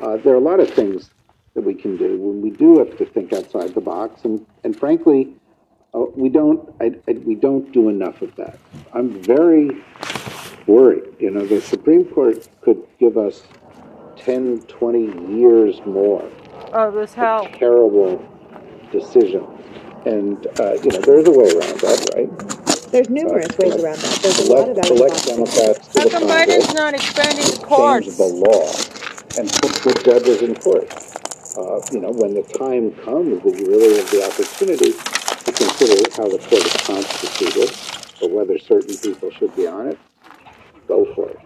[0.00, 1.10] Uh, there are a lot of things
[1.54, 4.78] that we can do when we do have to think outside the box, and, and
[4.78, 5.34] frankly,
[5.94, 8.58] uh, we don't I, I, we don't do enough of that.
[8.92, 9.82] I'm very
[10.66, 11.04] worried.
[11.18, 13.42] You know, the Supreme Court could give us
[14.16, 16.28] 10, 20 years more
[16.72, 17.44] Oh, this how?
[17.58, 18.22] terrible
[18.92, 19.46] decision.
[20.04, 22.90] And, uh, you know, there's a way around that, right?
[22.92, 24.18] There's numerous ways around that.
[24.22, 25.54] There's a lot of Elect, elect options.
[25.54, 28.16] Democrats to How the come Congress, Biden's not expanding the change courts?
[28.16, 28.66] the law,
[29.38, 30.86] and put good judges in court.
[31.58, 35.96] Uh, you know, when the time comes that you really have the opportunity to consider
[36.16, 37.70] how the court is constituted,
[38.22, 39.98] or whether certain people should be on it,
[40.86, 41.40] go for it.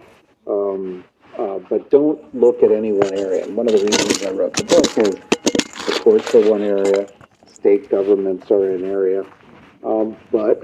[0.47, 1.03] Um,
[1.37, 3.45] uh, but don't look at any one area.
[3.45, 7.07] And one of the reasons I wrote the book is the courts are one area,
[7.51, 9.23] state governments are an area,
[9.83, 10.63] um, but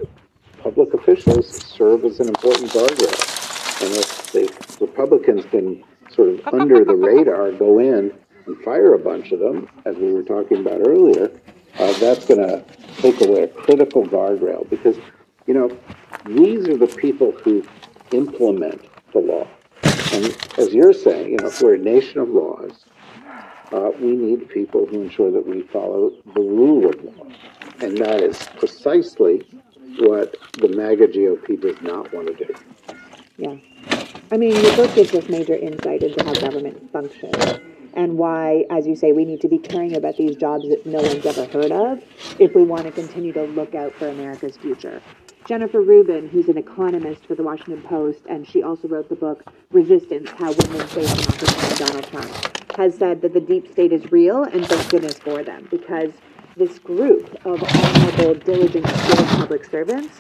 [0.61, 3.83] public officials serve as an important guardrail.
[3.83, 8.11] And if the Republicans can sort of under the radar go in
[8.45, 11.31] and fire a bunch of them, as we were talking about earlier,
[11.79, 12.63] uh, that's going to
[12.97, 14.97] take away a critical guardrail because,
[15.45, 15.69] you know,
[16.25, 17.63] these are the people who
[18.11, 18.81] implement
[19.13, 19.46] the law.
[20.13, 22.85] And as you're saying, you know, if we're a nation of laws,
[23.71, 27.27] uh, we need people who ensure that we follow the rule of law.
[27.81, 29.45] And that is precisely
[29.99, 32.55] what the MAGA GOP does not want to do.
[33.37, 33.55] Yeah.
[34.31, 37.59] I mean, your book gives us major insight into how government functions
[37.93, 41.01] and why, as you say, we need to be caring about these jobs that no
[41.01, 42.03] one's ever heard of
[42.39, 45.01] if we want to continue to look out for America's future.
[45.47, 49.49] Jennifer Rubin, who's an economist for the Washington Post, and she also wrote the book
[49.71, 54.67] Resistance How Women Face Donald Trump, has said that the deep state is real and
[54.67, 56.11] thank goodness for them because
[56.57, 60.19] this group of honorable, diligent, skilled public servants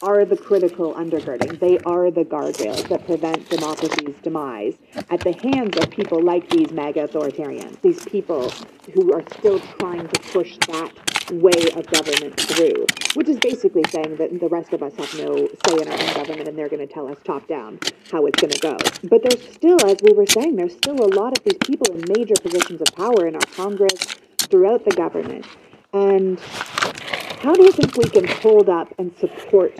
[0.00, 1.58] are the critical undergirding.
[1.60, 4.78] They are the guardrails that prevent democracy's demise
[5.10, 8.50] at the hands of people like these MAGA authoritarians, these people
[8.94, 10.92] who are still trying to push that
[11.30, 15.48] way of government through, which is basically saying that the rest of us have no
[15.66, 17.78] say in our own government and they're going to tell us top down
[18.10, 18.76] how it's going to go.
[19.04, 22.04] But there's still, as we were saying, there's still a lot of these people in
[22.16, 24.16] major positions of power in our Congress,
[24.48, 25.46] throughout the government.
[25.92, 29.76] And how do you think we can hold up and support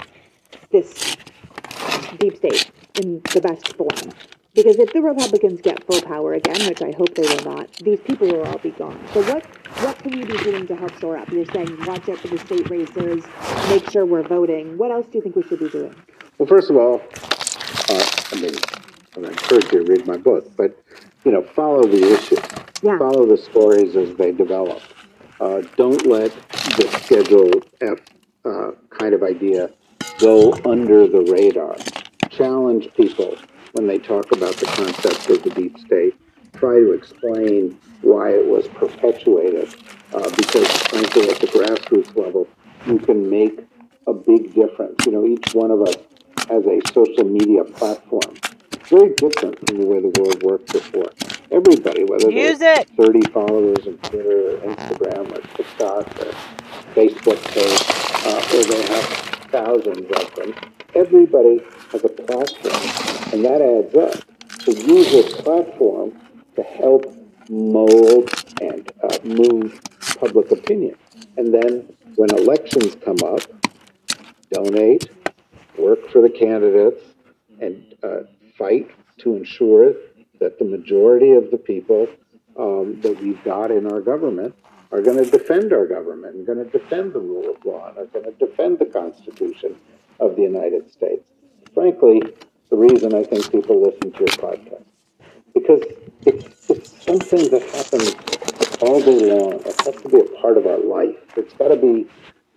[0.70, 1.16] this
[2.18, 2.70] deep state
[3.00, 4.12] in the best form?
[4.56, 8.00] Because if the Republicans get full power again, which I hope they will not, these
[8.00, 8.98] people will all be gone.
[9.12, 9.44] So what
[9.82, 11.30] what can you be doing to help shore up?
[11.30, 13.22] You're saying watch out for the state races,
[13.68, 14.78] make sure we're voting.
[14.78, 15.94] What else do you think we should be doing?
[16.38, 17.02] Well, first of all,
[17.90, 18.54] uh, I mean,
[19.16, 20.74] I encourage you to read my book, but
[21.26, 22.36] you know, follow the issue,
[22.82, 22.96] Yeah.
[22.98, 24.80] follow the stories as they develop.
[25.38, 26.32] Uh, don't let
[26.78, 27.50] the Schedule
[27.82, 27.98] F
[28.46, 29.68] uh, kind of idea
[30.18, 31.76] go under the radar.
[32.30, 33.36] Challenge people
[33.76, 36.14] when they talk about the concept of the deep state.
[36.54, 39.74] Try to explain why it was perpetuated,
[40.14, 42.48] uh, because frankly, at the grassroots level,
[42.86, 43.60] you can make
[44.06, 45.04] a big difference.
[45.04, 45.96] You know, each one of us
[46.48, 48.34] has a social media platform.
[48.72, 51.10] It's very different from the way the world worked before.
[51.50, 52.88] Everybody, whether Use they're it.
[52.96, 56.32] 30 followers on Twitter or Instagram or TikTok or
[56.94, 57.82] Facebook page,
[58.24, 59.04] uh, or they have
[59.50, 60.54] thousands of them,
[60.94, 61.60] everybody
[61.96, 64.60] has a platform, and that adds up.
[64.62, 66.12] So use this platform
[66.56, 67.14] to help
[67.48, 68.30] mold
[68.60, 69.80] and uh, move
[70.18, 70.96] public opinion.
[71.36, 73.40] And then when elections come up,
[74.50, 75.08] donate,
[75.78, 77.02] work for the candidates,
[77.60, 78.20] and uh,
[78.58, 79.94] fight to ensure
[80.40, 82.06] that the majority of the people
[82.58, 84.54] um, that we've got in our government
[84.92, 87.98] are going to defend our government and going to defend the rule of law and
[87.98, 89.76] are going to defend the Constitution
[90.20, 91.26] of the United States.
[91.86, 92.20] Frankly,
[92.68, 94.82] the reason I think people listen to your podcast
[95.54, 95.82] because
[96.26, 99.60] it's, it's something that happens all day long.
[99.64, 101.14] It has to be a part of our life.
[101.36, 102.08] It's got to be.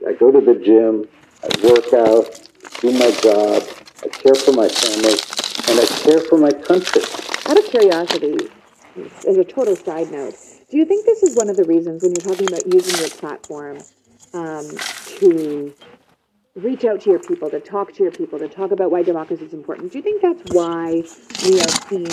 [0.08, 1.08] I go to the gym,
[1.44, 2.42] I work out,
[2.82, 3.62] do my job,
[4.02, 5.14] I care for my family,
[5.70, 7.04] and I care for my country.
[7.46, 8.50] Out of curiosity,
[9.28, 10.34] as a total side note,
[10.72, 13.10] do you think this is one of the reasons when you're talking about using your
[13.10, 13.78] platform
[14.34, 14.68] um,
[15.20, 15.72] to
[16.60, 19.46] reach out to your people, to talk to your people, to talk about why democracy
[19.46, 19.92] is important?
[19.92, 21.04] Do you think that's why
[21.44, 22.06] we are seeing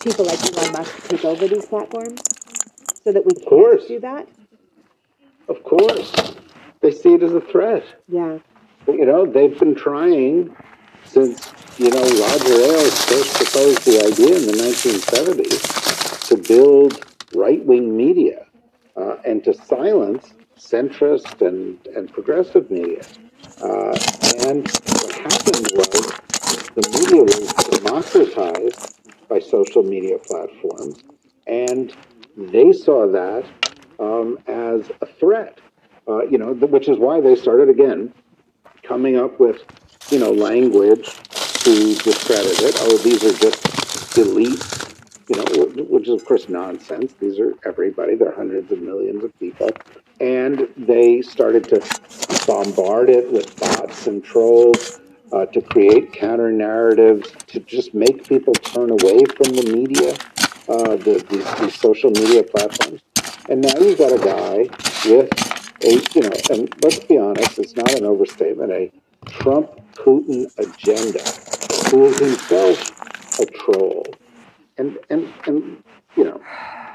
[0.00, 2.20] people like Elon Musk take over these platforms?
[3.04, 3.86] So that we can course.
[3.86, 4.28] do that?
[5.48, 6.12] Of course,
[6.80, 7.84] they see it as a threat.
[8.08, 8.38] Yeah.
[8.86, 10.54] You know, they've been trying
[11.04, 17.04] since, you know, Roger Ailes first proposed the idea in the 1970s to build
[17.34, 18.46] right wing media
[18.96, 23.02] uh, and to silence centrist and, and progressive media.
[23.62, 23.96] Uh,
[24.46, 26.18] and what happened was
[26.74, 31.02] the media was democratized by social media platforms,
[31.46, 31.94] and
[32.36, 33.44] they saw that
[33.98, 35.58] um, as a threat.
[36.06, 38.12] Uh, you know, which is why they started again
[38.82, 39.62] coming up with,
[40.10, 41.12] you know, language
[41.58, 42.74] to discredit it.
[42.78, 44.64] Oh, these are just elite,
[45.28, 47.12] you know, which is of course nonsense.
[47.20, 48.14] These are everybody.
[48.14, 49.68] They're hundreds of millions of people,
[50.20, 51.80] and they started to
[52.46, 55.00] bombard it with bots and trolls
[55.32, 60.12] uh, to create counter narratives to just make people turn away from the media,
[60.68, 63.02] uh, the, social media platforms.
[63.48, 64.68] And now you've got a guy
[65.08, 65.30] with
[65.84, 68.90] a, you know, and let's be honest, it's not an overstatement, a
[69.26, 71.22] Trump Putin agenda,
[71.90, 74.06] who is himself a troll.
[74.78, 75.82] And, and, and,
[76.16, 76.40] you know,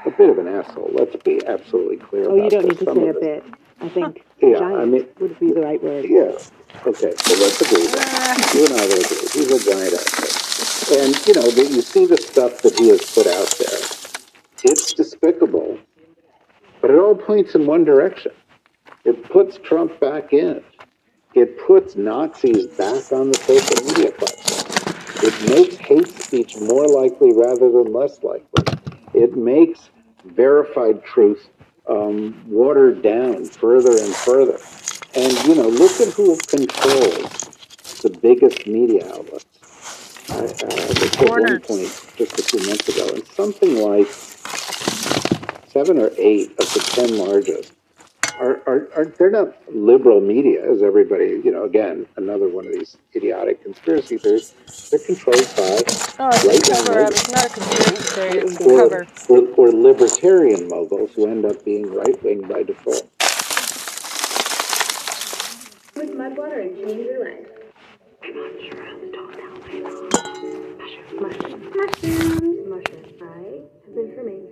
[0.06, 0.90] a bit of an asshole.
[0.92, 2.70] Let's be absolutely clear Oh, about you don't this.
[2.72, 3.54] need to Some say a of it- bit.
[3.80, 6.04] I think Yeah, I mean- would be the right word.
[6.08, 6.38] Yeah.
[6.86, 7.12] Okay.
[7.16, 9.28] So let's agree that you and I will agree.
[9.32, 10.98] He's a giant asshole.
[11.04, 13.78] And you know, that you see the stuff that he has put out there.
[14.66, 15.78] It's despicable,
[16.80, 18.32] but it all points in one direction.
[19.04, 20.62] It puts Trump back in.
[21.34, 24.94] It puts Nazis back on the social media platform.
[25.22, 28.64] It makes hate speech more likely rather than less likely.
[29.14, 29.90] It makes
[30.24, 31.48] verified truth
[31.88, 34.58] um, watered down further and further.
[35.14, 39.44] And you know, look at who controls the biggest media outlets.
[40.30, 44.08] I, uh, they at one point just a few months ago, and something like
[45.68, 47.73] seven or eight of the ten largest
[48.40, 52.72] are, are, are they're not liberal media, as everybody, you know, again, another one of
[52.72, 54.54] these idiotic conspiracy theories.
[54.90, 55.82] They're controlled by
[56.18, 57.10] Oh, it's Right a cover now, up.
[57.12, 58.38] It's not a conspiracy theory.
[58.38, 59.06] It's a or, cover.
[59.28, 63.10] or, or libertarian moguls who end up being right wing by default.
[65.96, 67.46] with mud water and change your life.
[71.20, 71.74] Mushrooms.
[71.74, 72.68] Mushrooms.
[72.68, 73.22] Mushrooms.
[73.22, 74.48] I have been for me.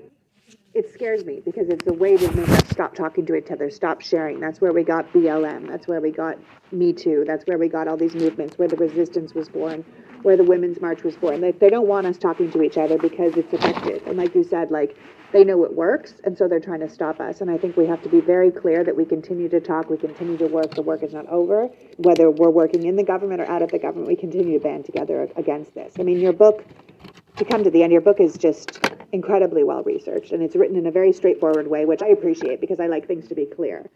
[0.74, 3.68] it scares me because it's a way to make us stop talking to each other,
[3.70, 4.38] stop sharing.
[4.38, 5.66] That's where we got BLM.
[5.66, 6.38] That's where we got
[6.70, 7.24] Me Too.
[7.26, 9.84] That's where we got all these movements, where the resistance was born,
[10.22, 11.40] where the Women's March was born.
[11.40, 14.06] They, they don't want us talking to each other because it's effective.
[14.06, 14.96] And like you said, like
[15.32, 17.40] they know it works, and so they're trying to stop us.
[17.40, 19.96] And I think we have to be very clear that we continue to talk, we
[19.96, 20.72] continue to work.
[20.76, 21.68] The work is not over.
[21.96, 24.84] Whether we're working in the government or out of the government, we continue to band
[24.84, 25.94] together against this.
[25.98, 26.64] I mean, your book
[27.44, 28.80] to come to the end, your book is just
[29.12, 32.78] incredibly well researched and it's written in a very straightforward way, which I appreciate because
[32.78, 33.90] I like things to be clear.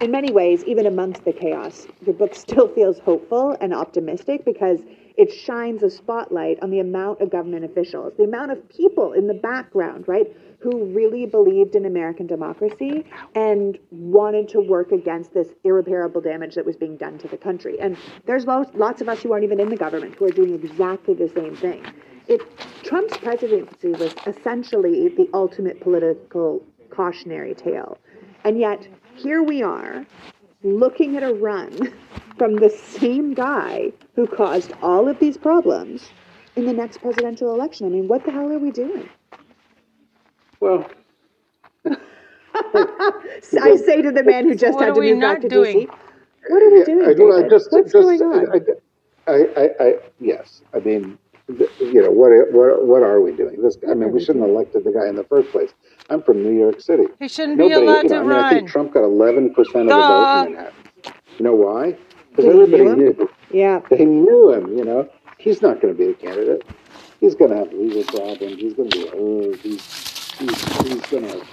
[0.00, 4.80] In many ways, even amongst the chaos, your book still feels hopeful and optimistic because
[5.18, 9.26] it shines a spotlight on the amount of government officials, the amount of people in
[9.26, 13.04] the background, right, who really believed in American democracy
[13.34, 17.78] and wanted to work against this irreparable damage that was being done to the country.
[17.78, 20.54] And there's lots, lots of us who aren't even in the government who are doing
[20.54, 21.84] exactly the same thing.
[22.30, 22.40] It,
[22.84, 27.98] Trump's presidency was essentially the ultimate political cautionary tale.
[28.44, 30.06] And yet, here we are,
[30.62, 31.92] looking at a run
[32.38, 36.10] from the same guy who caused all of these problems
[36.56, 37.86] in the next presidential election.
[37.86, 39.08] I mean, what the hell are we doing?
[40.60, 40.88] Well,
[42.54, 45.88] I say to the man who just What had to we move back to doing?
[45.88, 45.90] DC,
[46.48, 47.08] what are we doing?
[47.08, 47.50] I, do- I David?
[47.50, 48.46] just, What's just, going on?
[48.52, 51.18] I, I, I, I, yes, I mean, th-
[51.80, 53.60] you know, what, what, what are we doing?
[53.62, 55.72] This, I mean, we shouldn't have elected the guy in the first place.
[56.08, 57.04] I'm from New York City.
[57.18, 58.70] He shouldn't be Nobody, allowed you know, to I mean, I think run.
[58.70, 59.84] Trump got 11% of the Duh.
[59.84, 60.74] vote in Manhattan.
[61.38, 61.96] You know why?
[62.30, 63.28] Because everybody knew him?
[63.52, 63.80] yeah.
[63.90, 65.08] They knew him, you know.
[65.38, 66.64] He's not going to be the candidate.
[67.20, 68.56] He's going to have legal problems.
[68.60, 69.56] He's going to be old.
[69.56, 71.44] He's, he's, he's going to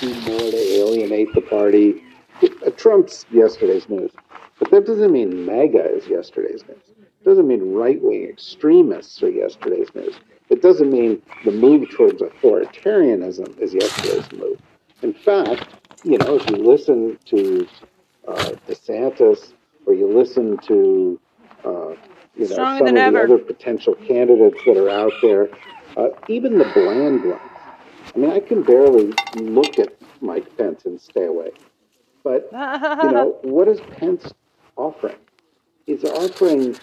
[0.00, 2.02] do more to alienate the party.
[2.42, 4.10] Uh, Trump's yesterday's news.
[4.58, 7.01] But that doesn't mean MAGA is yesterday's news.
[7.22, 10.16] It doesn't mean right wing extremists are yesterday's news.
[10.50, 14.60] It doesn't mean the move towards authoritarianism is yesterday's move.
[15.02, 15.68] In fact,
[16.02, 17.68] you know, if you listen to
[18.26, 19.52] uh, DeSantis
[19.86, 21.20] or you listen to
[21.64, 21.90] uh,
[22.34, 23.26] you know Stronger some of ever.
[23.28, 25.48] the other potential candidates that are out there,
[25.96, 27.40] uh, even the bland ones.
[28.16, 31.52] I mean, I can barely look at Mike Pence and stay away.
[32.24, 34.32] But you know, what is Pence
[34.74, 35.16] offering?
[35.86, 36.76] He's offering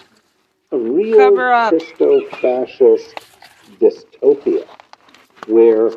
[0.71, 1.69] a real.
[1.69, 3.15] Christo-fascist
[3.79, 4.67] dystopia
[5.47, 5.89] where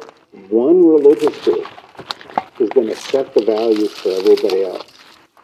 [0.48, 1.66] one religious group
[2.58, 4.86] is going to set the values for everybody else.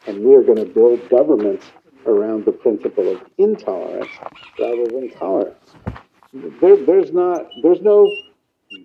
[0.07, 1.66] And we are going to build governments
[2.07, 4.11] around the principle of intolerance
[4.59, 5.74] rather than tolerance.
[6.33, 8.11] There, there's not, there's no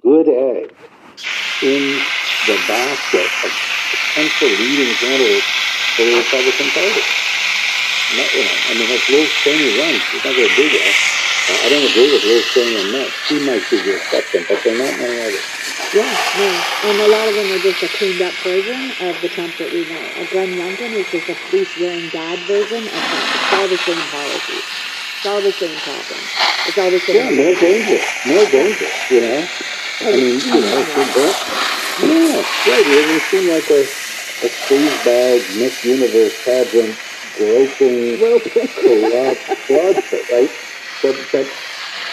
[0.02, 0.76] good egg
[1.62, 2.02] in
[2.48, 3.52] the basket of
[3.92, 5.48] potential leading candidates
[5.96, 7.23] for the Republican Party.
[8.14, 10.94] No, you know, I mean, if Liz Cheney runs, she's not going to do that.
[11.50, 13.10] Uh, I don't agree with Liz Cheney on that.
[13.26, 15.42] She might be the exception, but there are not many others.
[15.98, 16.50] Yeah, no.
[16.94, 19.74] And a lot of them are just a cleaned up version of the Trump that
[19.74, 20.06] we know.
[20.22, 23.28] A Glenn Youngkin is just a fleece wearing dad version of Trump.
[23.34, 24.66] It's all the same policies.
[25.18, 26.30] It's all the same problems.
[26.70, 27.18] It's all the same.
[27.18, 27.98] Yeah, more danger,
[28.30, 28.90] more danger.
[29.10, 29.42] You know,
[30.06, 30.86] I mean, you know,
[31.98, 32.86] yeah, right.
[32.86, 33.82] It would seem like a
[34.44, 36.98] a sleazebag Miss Universe pageant,
[37.38, 40.52] groping, corrupt fraudster, right?
[41.02, 41.48] But but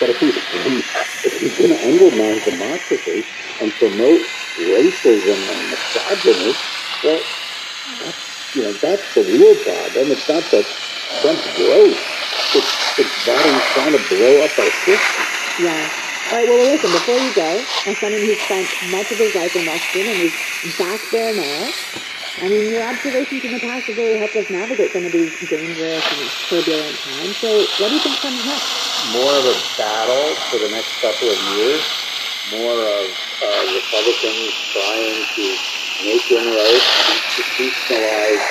[0.00, 3.24] but if if he's going to undermine democracy
[3.60, 4.22] and promote
[4.58, 6.54] racism and misogyny,
[7.04, 7.20] well,
[8.00, 10.10] that's you know that's the real problem.
[10.10, 10.66] It's not that
[11.20, 11.98] Trump's gross.
[12.54, 15.24] It's it's that he's trying to blow up our system.
[15.60, 15.90] Yeah.
[16.30, 19.56] All right, well, listen, before you go, as someone who's spent much of his life
[19.56, 21.74] in Washington and is back there now,
[22.38, 25.34] I mean, your observations in the past have really helped us navigate some of these
[25.48, 27.36] dangerous and turbulent times.
[27.38, 28.90] So, what do you think comes next?
[29.08, 31.80] more of a battle for the next couple of years,
[32.52, 33.06] more of
[33.40, 35.44] uh, Republicans trying to
[36.04, 36.84] make inroads,
[37.16, 38.44] institutionalize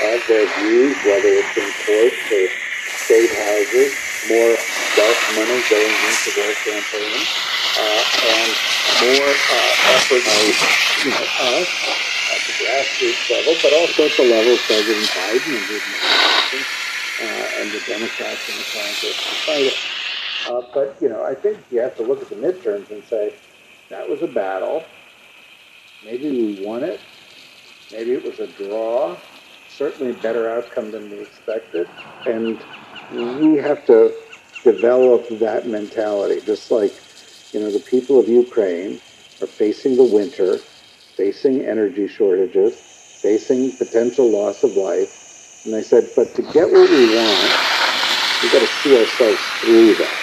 [0.00, 2.48] uh, their views, whether it's in courts or
[2.96, 3.92] state houses,
[4.32, 4.56] more
[4.96, 7.20] dark money going into their campaign,
[7.76, 8.50] uh, and
[9.04, 10.40] more uh, effort by
[11.04, 12.09] you know, us
[12.60, 16.62] grassroots level, but also at the level of President Biden and the administration
[17.22, 19.78] uh, and the Democrats and the Congress to fight it.
[20.48, 23.34] Uh, but you know, I think you have to look at the midterms and say
[23.88, 24.84] that was a battle.
[26.04, 27.00] Maybe we won it.
[27.92, 29.16] Maybe it was a draw.
[29.68, 31.88] Certainly a better outcome than we expected.
[32.26, 32.58] And
[33.12, 34.14] we have to
[34.64, 36.40] develop that mentality.
[36.40, 36.92] Just like,
[37.52, 39.00] you know, the people of Ukraine
[39.42, 40.58] are facing the winter,
[41.20, 45.60] facing energy shortages, facing potential loss of life.
[45.66, 47.52] And they said, but to get what we want,
[48.40, 50.16] we've got to see ourselves through that.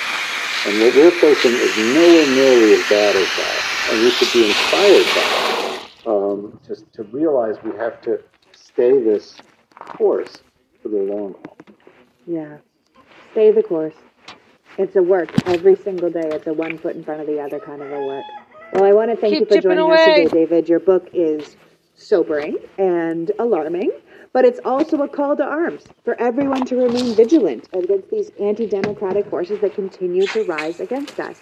[0.65, 3.89] And what we're facing is nowhere nearly as bad as that.
[3.91, 6.07] And we should be inspired by it.
[6.07, 8.23] Um, just to realize we have to
[8.53, 9.35] stay this
[9.75, 10.41] course
[10.81, 11.57] for the long haul.
[12.25, 12.57] Yeah.
[13.33, 13.93] Stay the course.
[14.79, 16.27] It's a work every single day.
[16.33, 18.25] It's a one foot in front of the other kind of a work.
[18.73, 20.69] Well, I want to thank Keep you for joining us today, David.
[20.69, 21.57] Your book is
[21.95, 23.91] sobering and alarming,
[24.33, 28.67] but it's also a call to arms for everyone to remain vigilant against these anti
[28.67, 31.41] democratic forces that continue to rise against us.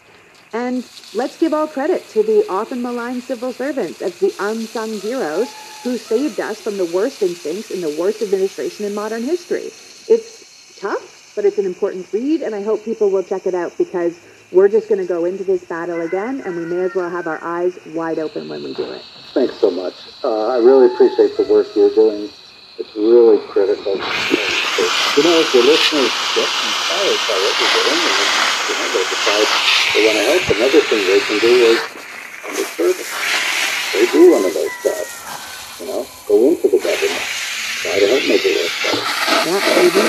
[0.54, 5.54] And let's give all credit to the often maligned civil servants as the unsung heroes
[5.84, 9.72] who saved us from the worst instincts in the worst administration in modern history.
[10.08, 10.46] It's
[10.78, 14.20] tough, but it's an important read, and I hope people will check it out because
[14.52, 17.28] we're just going to go into this battle again, and we may as well have
[17.28, 19.02] our eyes wide open when we do it.
[19.34, 19.94] Thanks so much.
[20.24, 22.30] Uh, I really appreciate the work you're doing.
[22.78, 23.96] It's really critical.
[23.96, 28.28] You know, if your listeners get inspired by what you're doing, and
[28.68, 29.48] you know, they decide
[29.96, 31.80] they want to help, another thing they can do is
[32.44, 33.12] public service.
[33.94, 35.12] They do one of those jobs.
[35.80, 37.26] You know, go into the government,
[37.84, 39.04] try to help make it work better.
[39.46, 39.60] Yeah,
[39.92, 40.02] do.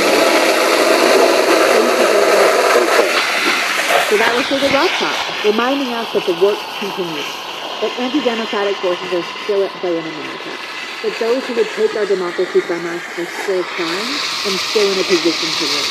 [2.74, 3.26] Thanks, Aaron.
[4.16, 7.28] So that was David Rothkopf, reminding us that the work continues,
[7.84, 10.56] that anti-democratic forces are still at play in America,
[11.04, 14.12] that those who would take our democracy from us are still trying
[14.48, 15.88] and still in a position to win,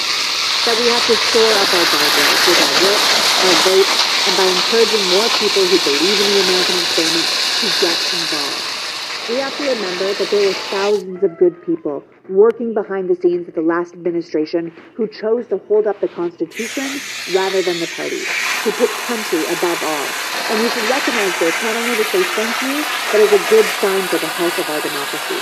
[0.66, 3.04] that we have to shore up our guardrails with our work,
[3.46, 7.98] our vote, and by encouraging more people who believe in the American experiment to get
[8.10, 8.62] involved.
[9.30, 13.48] We have to remember that there were thousands of good people working behind the scenes
[13.48, 17.02] of the last administration who chose to hold up the Constitution
[17.34, 18.22] rather than the party,
[18.64, 20.06] who put country above all.
[20.50, 22.76] And we should recognize this not only to say thank you,
[23.12, 25.42] but as a good sign for the health of our democracy.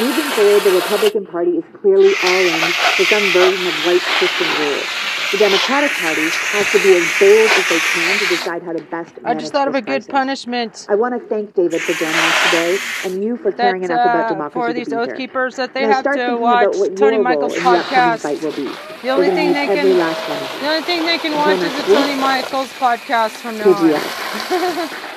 [0.00, 2.60] Moving forward, the Republican Party is clearly all in
[2.96, 5.09] for some version of white Christian rule.
[5.30, 8.82] The Democratic Party has to be as bold as they can to decide how to
[8.90, 11.92] best I just thought of a this good punishment I want to thank David for
[11.92, 15.16] joining us today, and you for that caring enough about uh, democracy for these oath
[15.16, 18.56] keepers that they Now have to watch Tony Michael's the podcast.
[18.56, 18.74] be.
[19.02, 21.86] The only thing they can last one of the only thing they can watch is
[21.86, 21.94] the.
[21.94, 24.90] Tony Michael's podcast from now on.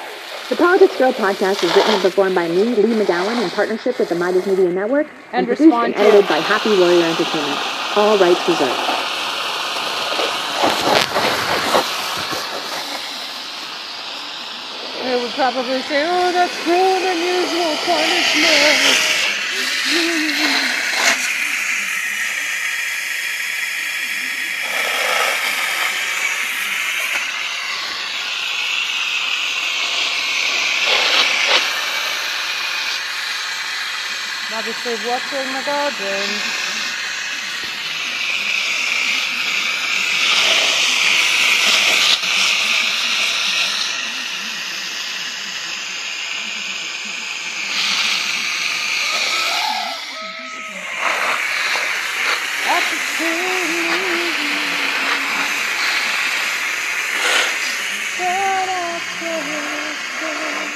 [0.50, 4.10] The Politics Girl podcast is written and performed by me, Leigh McGowan, in partnership with
[4.10, 7.98] the Meidas Media Network, And produced and respond to- edited by Happy Warrior Entertainment.
[7.98, 8.94] All rights reserved.
[15.04, 19.10] They would probably say, "Oh, that's cruel and unusual punishment."
[34.56, 36.30] Obviously, what's in the garden?
[52.66, 54.44] At the sea.
[58.16, 59.60] Shout out to the
[60.20, 60.72] sun.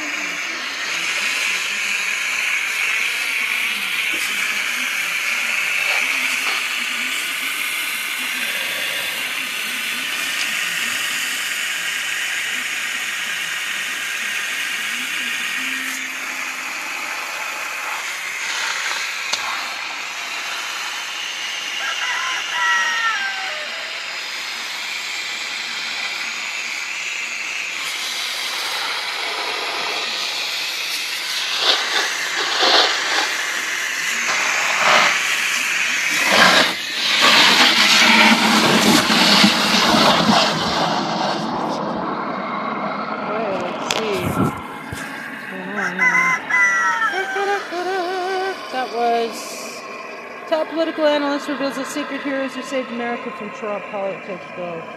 [43.10, 44.22] Okay, let's see.
[45.28, 46.36] What's going on here?
[48.74, 49.82] That was
[50.50, 54.52] top political analyst reveals the secret heroes who saved America from Trump politics.
[54.52, 54.88] Go.